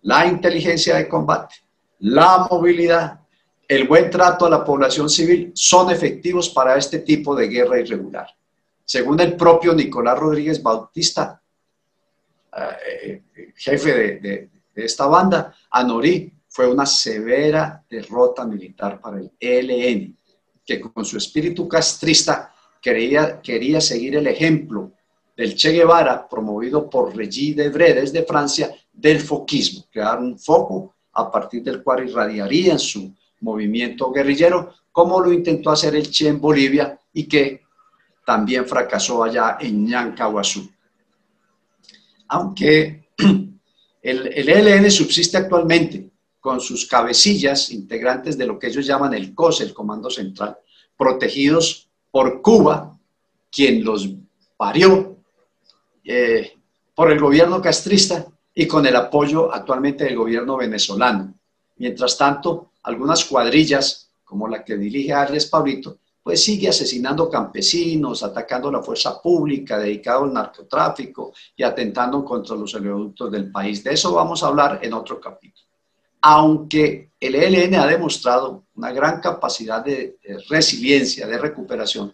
la 0.01 0.25
inteligencia 0.25 0.97
de 0.97 1.07
combate, 1.07 1.55
la 1.99 2.47
movilidad, 2.49 3.21
el 3.67 3.87
buen 3.87 4.09
trato 4.09 4.45
a 4.45 4.49
la 4.49 4.63
población 4.63 5.09
civil 5.09 5.51
son 5.55 5.89
efectivos 5.89 6.49
para 6.49 6.77
este 6.77 6.99
tipo 6.99 7.35
de 7.35 7.47
guerra 7.47 7.79
irregular. 7.79 8.27
Según 8.85 9.19
el 9.19 9.35
propio 9.35 9.73
Nicolás 9.73 10.19
Rodríguez 10.19 10.61
Bautista, 10.61 11.41
eh, 12.55 13.23
jefe 13.55 13.93
de, 13.93 14.19
de, 14.19 14.49
esta 14.75 15.05
banda, 15.05 15.55
Anorí 15.71 16.31
fue 16.47 16.67
una 16.67 16.85
severa 16.85 17.83
derrota 17.89 18.45
militar 18.45 18.99
para 18.99 19.19
el 19.19 19.31
ELN, 19.39 20.17
que 20.65 20.79
con 20.81 21.05
su 21.05 21.17
espíritu 21.17 21.67
castrista 21.67 22.53
quería, 22.81 23.41
quería 23.41 23.79
seguir 23.79 24.17
el 24.17 24.27
ejemplo 24.27 24.91
del 25.35 25.55
Che 25.55 25.71
Guevara, 25.71 26.27
promovido 26.27 26.89
por 26.89 27.15
Regis 27.15 27.55
Debray 27.55 27.93
desde 27.93 28.23
Francia, 28.23 28.75
del 28.91 29.19
foquismo, 29.19 29.85
crear 29.91 30.19
un 30.19 30.37
foco 30.37 30.93
a 31.13 31.31
partir 31.31 31.63
del 31.63 31.81
cual 31.81 32.07
irradiaría 32.07 32.73
en 32.73 32.79
su 32.79 33.13
movimiento 33.43 34.11
guerrillero, 34.11 34.73
como 34.91 35.19
lo 35.19 35.31
intentó 35.31 35.71
hacer 35.71 35.95
el 35.95 36.09
Che 36.09 36.27
en 36.27 36.39
Bolivia 36.39 36.99
y 37.13 37.27
que 37.27 37.61
también 38.25 38.65
fracasó 38.65 39.23
allá 39.23 39.57
en 39.59 39.85
Ñancahuazú. 39.85 40.69
Aunque 42.29 43.09
el, 44.01 44.27
el 44.33 44.49
ELN 44.49 44.89
subsiste 44.89 45.37
actualmente 45.37 46.09
con 46.39 46.59
sus 46.59 46.87
cabecillas, 46.87 47.71
integrantes 47.71 48.37
de 48.37 48.45
lo 48.45 48.59
que 48.59 48.67
ellos 48.67 48.85
llaman 48.85 49.13
el 49.13 49.33
COS, 49.33 49.61
el 49.61 49.73
Comando 49.73 50.09
Central, 50.09 50.57
protegidos 50.97 51.89
por 52.11 52.41
Cuba, 52.41 52.99
quien 53.51 53.83
los 53.83 54.09
parió, 54.57 55.17
eh, 56.03 56.53
por 56.93 57.11
el 57.11 57.19
gobierno 57.19 57.61
castrista 57.61 58.25
y 58.53 58.67
con 58.67 58.85
el 58.85 58.95
apoyo 58.95 59.53
actualmente 59.53 60.03
del 60.03 60.15
gobierno 60.15 60.57
venezolano. 60.57 61.33
Mientras 61.77 62.17
tanto, 62.17 62.71
algunas 62.83 63.25
cuadrillas, 63.25 64.09
como 64.23 64.47
la 64.47 64.63
que 64.63 64.77
dirige 64.77 65.13
Arias 65.13 65.45
Pablito, 65.45 65.97
pues 66.23 66.41
sigue 66.41 66.69
asesinando 66.69 67.29
campesinos, 67.29 68.23
atacando 68.23 68.71
la 68.71 68.81
fuerza 68.81 69.21
pública, 69.21 69.77
dedicado 69.77 70.23
al 70.23 70.33
narcotráfico 70.33 71.33
y 71.55 71.63
atentando 71.63 72.23
contra 72.23 72.55
los 72.55 72.73
oleoductos 72.73 73.29
del 73.29 73.51
país. 73.51 73.83
De 73.83 73.93
eso 73.93 74.13
vamos 74.13 74.41
a 74.41 74.47
hablar 74.47 74.79
en 74.81 74.93
otro 74.93 75.19
capítulo. 75.19 75.67
Aunque 76.21 77.11
el 77.19 77.35
ELN 77.35 77.75
ha 77.75 77.85
demostrado 77.85 78.63
una 78.75 78.93
gran 78.93 79.19
capacidad 79.19 79.83
de, 79.83 80.17
resiliencia, 80.47 81.27
de 81.27 81.37
recuperación, 81.37 82.13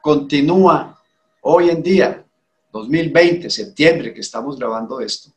continúa 0.00 1.02
hoy 1.40 1.70
en 1.70 1.82
día, 1.82 2.24
2020, 2.72 3.50
septiembre, 3.50 4.14
que 4.14 4.20
estamos 4.20 4.56
grabando 4.56 5.00
esto, 5.00 5.32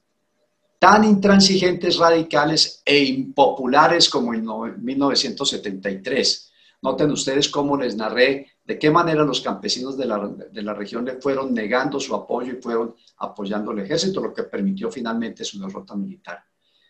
tan 0.81 1.03
intransigentes, 1.03 1.99
radicales 1.99 2.81
e 2.83 3.03
impopulares 3.03 4.09
como 4.09 4.33
en 4.33 4.43
1973. 4.83 6.51
Noten 6.81 7.11
ustedes 7.11 7.49
cómo 7.49 7.77
les 7.77 7.95
narré 7.95 8.47
de 8.65 8.79
qué 8.79 8.89
manera 8.89 9.23
los 9.23 9.41
campesinos 9.41 9.95
de 9.95 10.07
la, 10.07 10.27
de 10.27 10.61
la, 10.63 10.73
región 10.73 11.05
le 11.05 11.21
fueron 11.21 11.53
negando 11.53 11.99
su 11.99 12.15
apoyo 12.15 12.53
y 12.53 12.61
fueron 12.63 12.95
apoyando 13.17 13.69
al 13.69 13.77
ejército, 13.77 14.21
lo 14.21 14.33
que 14.33 14.41
permitió 14.41 14.91
finalmente 14.91 15.43
su 15.43 15.59
derrota 15.59 15.95
militar. 15.95 16.43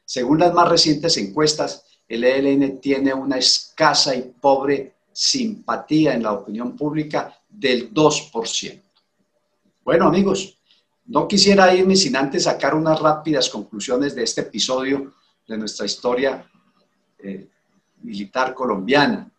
Según 0.05 0.39
las 0.39 0.53
más 0.53 0.69
recientes 0.69 1.17
encuestas, 1.17 1.83
el 2.07 2.23
ELN 2.23 2.79
tiene 2.79 3.13
una 3.13 3.39
escasa 3.39 4.15
y 4.15 4.21
pobre 4.39 4.99
simpatía 5.11 6.13
en 6.13 6.23
la 6.23 6.31
opinión 6.31 6.77
pública 6.77 7.37
del 7.49 7.93
2%. 7.93 8.81
Bueno, 9.83 10.07
amigos, 10.07 10.60
no 11.05 11.27
quisiera 11.27 11.73
irme 11.73 11.95
sin 11.95 12.15
antes 12.15 12.43
sacar 12.43 12.75
unas 12.75 12.99
rápidas 12.99 13.49
conclusiones 13.49 14.15
de 14.15 14.23
este 14.23 14.41
episodio 14.41 15.13
de 15.47 15.57
nuestra 15.57 15.85
historia 15.85 16.45
eh, 17.19 17.47
militar 18.03 18.53
colombiana. 18.53 19.29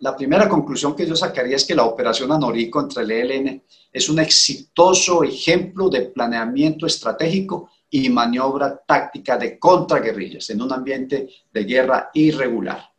La, 0.00 0.16
primera 0.16 0.48
conclusión 0.48 0.96
que 0.96 1.06
yo 1.06 1.14
sacaría 1.14 1.56
es 1.56 1.64
que 1.64 1.74
la 1.74 1.84
operación 1.84 2.32
Anorí 2.32 2.68
contra 2.68 3.02
el 3.02 3.10
ELN 3.10 3.62
es 3.92 4.08
un 4.08 4.18
exitoso 4.18 5.22
ejemplo 5.22 5.88
de 5.88 6.02
planeamiento 6.06 6.86
estratégico 6.86 7.70
y 7.90 8.08
maniobra 8.08 8.76
táctica 8.76 9.36
de 9.36 9.58
contraguerrillas 9.58 10.48
en 10.50 10.62
un 10.62 10.72
ambiente 10.72 11.28
de 11.52 11.64
guerra 11.64 12.10
irregular. 12.14 12.90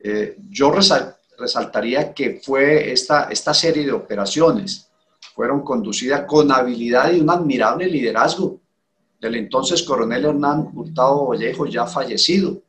Eh, 0.00 0.36
yo 0.48 0.72
resaltaría 0.72 2.14
que 2.14 2.40
fue 2.42 2.90
esta, 2.90 3.28
esta 3.30 3.52
serie 3.52 3.84
de 3.84 3.92
operaciones 3.92 4.87
fueron 5.34 5.62
conducidas 5.62 6.24
con 6.26 6.50
habilidad 6.50 7.12
y 7.12 7.20
un 7.20 7.30
admirable 7.30 7.86
liderazgo 7.86 8.60
del 9.20 9.36
entonces 9.36 9.82
coronel 9.82 10.24
Hernán 10.24 10.70
Hurtado 10.74 11.26
Vallejo, 11.26 11.66
ya 11.66 11.86
fallecido, 11.86 12.62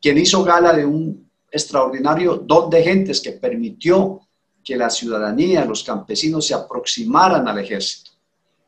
quien 0.00 0.18
hizo 0.18 0.42
gala 0.42 0.72
de 0.72 0.84
un 0.84 1.30
extraordinario 1.50 2.36
don 2.36 2.70
de 2.70 2.82
gentes 2.82 3.20
que 3.20 3.32
permitió 3.32 4.20
que 4.64 4.76
la 4.76 4.90
ciudadanía, 4.90 5.64
los 5.64 5.82
campesinos 5.84 6.46
se 6.46 6.54
aproximaran 6.54 7.46
al 7.46 7.58
ejército. 7.58 8.12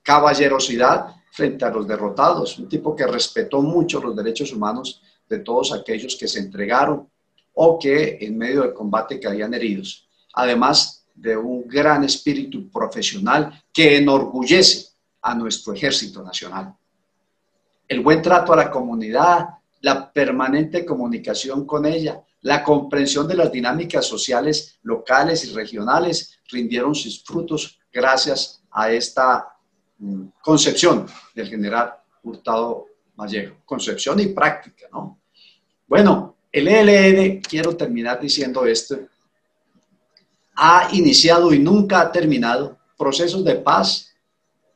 Caballerosidad 0.03 1.15
frente 1.33 1.65
a 1.65 1.71
los 1.71 1.87
derrotados, 1.87 2.59
un 2.59 2.69
tipo 2.69 2.95
que 2.95 3.07
respetó 3.07 3.63
mucho 3.63 4.01
los 4.01 4.15
derechos 4.15 4.53
humanos 4.53 5.03
de 5.29 5.39
todos 5.39 5.73
aquellos 5.73 6.17
que 6.17 6.29
se 6.29 6.41
entregaron 6.41 7.09
o 7.55 7.79
que 7.79 8.19
en 8.21 8.37
medio 8.37 8.63
del 8.63 8.75
combate 8.75 9.19
caían 9.19 9.55
heridos. 9.55 10.09
Además 10.35 11.04
de 11.15 11.37
un 11.37 11.67
gran 11.67 12.05
espíritu 12.05 12.71
profesional 12.71 13.63
que 13.73 13.97
enorgullece 13.97 14.89
a 15.23 15.35
nuestro 15.35 15.73
ejército 15.73 16.23
nacional. 16.23 16.75
El 17.87 18.01
buen 18.01 18.21
trato 18.21 18.53
a 18.53 18.57
la 18.57 18.71
comunidad, 18.71 19.49
la 19.81 20.13
permanente 20.13 20.85
comunicación 20.85 21.67
con 21.67 21.87
ella, 21.87 22.23
la 22.41 22.63
comprensión 22.63 23.27
de 23.27 23.37
las 23.37 23.51
dinámicas 23.51 24.07
sociales 24.07 24.79
locales 24.83 25.45
y 25.45 25.55
regionales 25.55 26.39
rindieron 26.51 26.95
sus 26.95 27.23
frutos 27.23 27.79
gracias 27.93 28.63
a 28.71 28.91
esta 28.91 29.57
mm, 29.99 30.27
concepción 30.43 31.07
del 31.35 31.49
general 31.49 31.95
Hurtado 32.23 32.87
Vallejo. 33.17 33.57
Concepción 33.65 34.21
y 34.21 34.27
práctica, 34.27 34.87
¿no? 34.93 35.21
Bueno, 35.87 36.37
el 36.51 36.69
ELN, 36.69 37.41
quiero 37.41 37.77
terminar 37.77 38.21
diciendo 38.21 38.67
esto, 38.67 38.99
ha 40.57 40.89
iniciado 40.93 41.53
y 41.53 41.59
nunca 41.59 42.01
ha 42.01 42.13
terminado 42.13 42.79
procesos 42.97 43.45
de 43.45 43.57
paz 43.57 44.15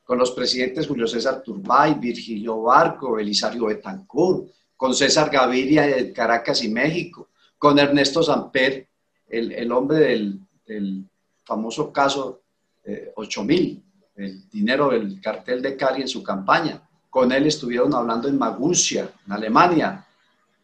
con 0.03 0.17
los 0.17 0.31
presidentes 0.31 0.87
Julio 0.87 1.07
César 1.07 1.41
Turbay, 1.43 1.93
Virgilio 1.95 2.61
Barco, 2.63 3.13
Belisario 3.13 3.65
Betancourt, 3.67 4.49
con 4.75 4.95
César 4.95 5.29
Gaviria 5.29 5.83
de 5.83 6.11
Caracas 6.11 6.63
y 6.63 6.69
México, 6.69 7.29
con 7.57 7.77
Ernesto 7.77 8.23
Samper, 8.23 8.87
el, 9.27 9.51
el 9.51 9.71
hombre 9.71 9.99
del, 9.99 10.39
del, 10.65 11.05
famoso 11.43 11.91
caso 11.91 12.41
eh, 12.83 13.11
8000, 13.15 13.83
el 14.17 14.49
dinero 14.49 14.89
del 14.89 15.19
cartel 15.19 15.63
de 15.63 15.75
Cali 15.75 16.03
en 16.03 16.07
su 16.07 16.21
campaña. 16.21 16.87
Con 17.09 17.31
él 17.31 17.47
estuvieron 17.47 17.93
hablando 17.95 18.27
en 18.27 18.37
Maguncia, 18.37 19.11
en 19.25 19.31
Alemania, 19.31 20.05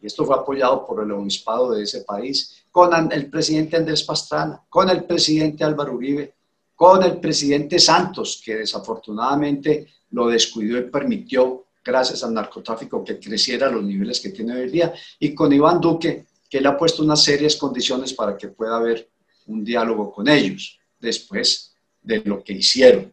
y 0.00 0.06
esto 0.06 0.24
fue 0.24 0.36
apoyado 0.36 0.86
por 0.86 1.02
el 1.02 1.10
obispado 1.12 1.72
de 1.72 1.82
ese 1.82 2.02
país, 2.02 2.64
con 2.70 2.92
el 3.12 3.30
presidente 3.30 3.76
Andrés 3.76 4.02
Pastrana, 4.02 4.62
con 4.68 4.90
el 4.90 5.04
presidente 5.04 5.64
Álvaro 5.64 5.94
Uribe, 5.94 6.34
con 6.74 7.02
el 7.02 7.18
presidente 7.18 7.78
Santos, 7.78 8.42
que 8.44 8.56
desafortunadamente 8.56 9.88
lo 10.10 10.28
descuidó 10.28 10.78
y 10.78 10.90
permitió, 10.90 11.64
gracias 11.82 12.22
al 12.22 12.34
narcotráfico, 12.34 13.02
que 13.02 13.18
creciera 13.18 13.68
a 13.68 13.70
los 13.70 13.82
niveles 13.82 14.20
que 14.20 14.28
tiene 14.28 14.54
hoy 14.54 14.70
día, 14.70 14.92
y 15.18 15.34
con 15.34 15.52
Iván 15.52 15.80
Duque, 15.80 16.26
que 16.48 16.60
le 16.60 16.68
ha 16.68 16.76
puesto 16.76 17.02
unas 17.02 17.22
serias 17.22 17.56
condiciones 17.56 18.12
para 18.12 18.36
que 18.36 18.48
pueda 18.48 18.76
haber 18.76 19.08
un 19.46 19.64
diálogo 19.64 20.12
con 20.12 20.28
ellos 20.28 20.78
después 21.00 21.74
de 22.02 22.22
lo 22.24 22.42
que 22.42 22.52
hicieron. 22.52 23.12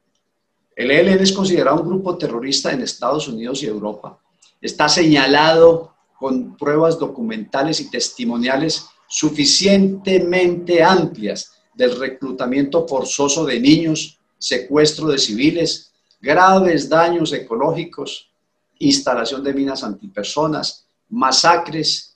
El 0.75 0.91
ELN 0.91 1.21
es 1.21 1.31
considerado 1.31 1.81
un 1.81 1.87
grupo 1.87 2.17
terrorista 2.17 2.71
en 2.71 2.81
Estados 2.81 3.27
Unidos 3.27 3.61
y 3.63 3.67
Europa. 3.67 4.19
Está 4.59 4.89
señalado 4.89 5.92
con 6.17 6.55
pruebas 6.57 6.97
documentales 6.99 7.81
y 7.81 7.89
testimoniales 7.89 8.85
suficientemente 9.07 10.83
amplias 10.83 11.51
del 11.73 11.99
reclutamiento 11.99 12.87
forzoso 12.87 13.45
de 13.45 13.59
niños, 13.59 14.19
secuestro 14.37 15.07
de 15.07 15.17
civiles, 15.17 15.91
graves 16.21 16.89
daños 16.89 17.33
ecológicos, 17.33 18.31
instalación 18.79 19.43
de 19.43 19.53
minas 19.53 19.83
antipersonas, 19.83 20.85
masacres 21.09 22.15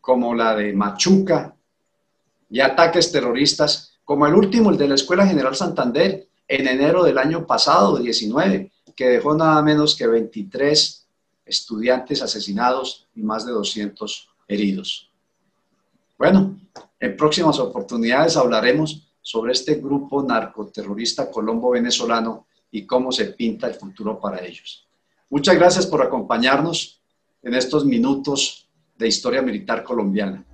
como 0.00 0.34
la 0.34 0.54
de 0.54 0.72
Machuca 0.72 1.54
y 2.50 2.60
ataques 2.60 3.10
terroristas, 3.10 3.94
como 4.04 4.26
el 4.26 4.34
último, 4.34 4.70
el 4.70 4.76
de 4.76 4.88
la 4.88 4.94
Escuela 4.96 5.26
General 5.26 5.54
Santander, 5.54 6.28
en 6.46 6.68
enero 6.68 7.04
del 7.04 7.16
año 7.16 7.46
pasado, 7.46 7.96
19, 7.96 8.70
que 8.94 9.08
dejó 9.08 9.34
nada 9.34 9.62
menos 9.62 9.96
que 9.96 10.06
23 10.06 11.03
estudiantes 11.44 12.22
asesinados 12.22 13.06
y 13.14 13.22
más 13.22 13.44
de 13.46 13.52
200 13.52 14.28
heridos. 14.48 15.10
Bueno, 16.18 16.58
en 17.00 17.16
próximas 17.16 17.58
oportunidades 17.58 18.36
hablaremos 18.36 19.08
sobre 19.20 19.52
este 19.52 19.76
grupo 19.76 20.22
narcoterrorista 20.22 21.30
colombo-venezolano 21.30 22.46
y 22.70 22.86
cómo 22.86 23.12
se 23.12 23.26
pinta 23.26 23.66
el 23.66 23.74
futuro 23.74 24.20
para 24.20 24.44
ellos. 24.44 24.86
Muchas 25.30 25.56
gracias 25.56 25.86
por 25.86 26.02
acompañarnos 26.02 27.00
en 27.42 27.54
estos 27.54 27.84
minutos 27.84 28.68
de 28.96 29.08
historia 29.08 29.42
militar 29.42 29.82
colombiana. 29.82 30.44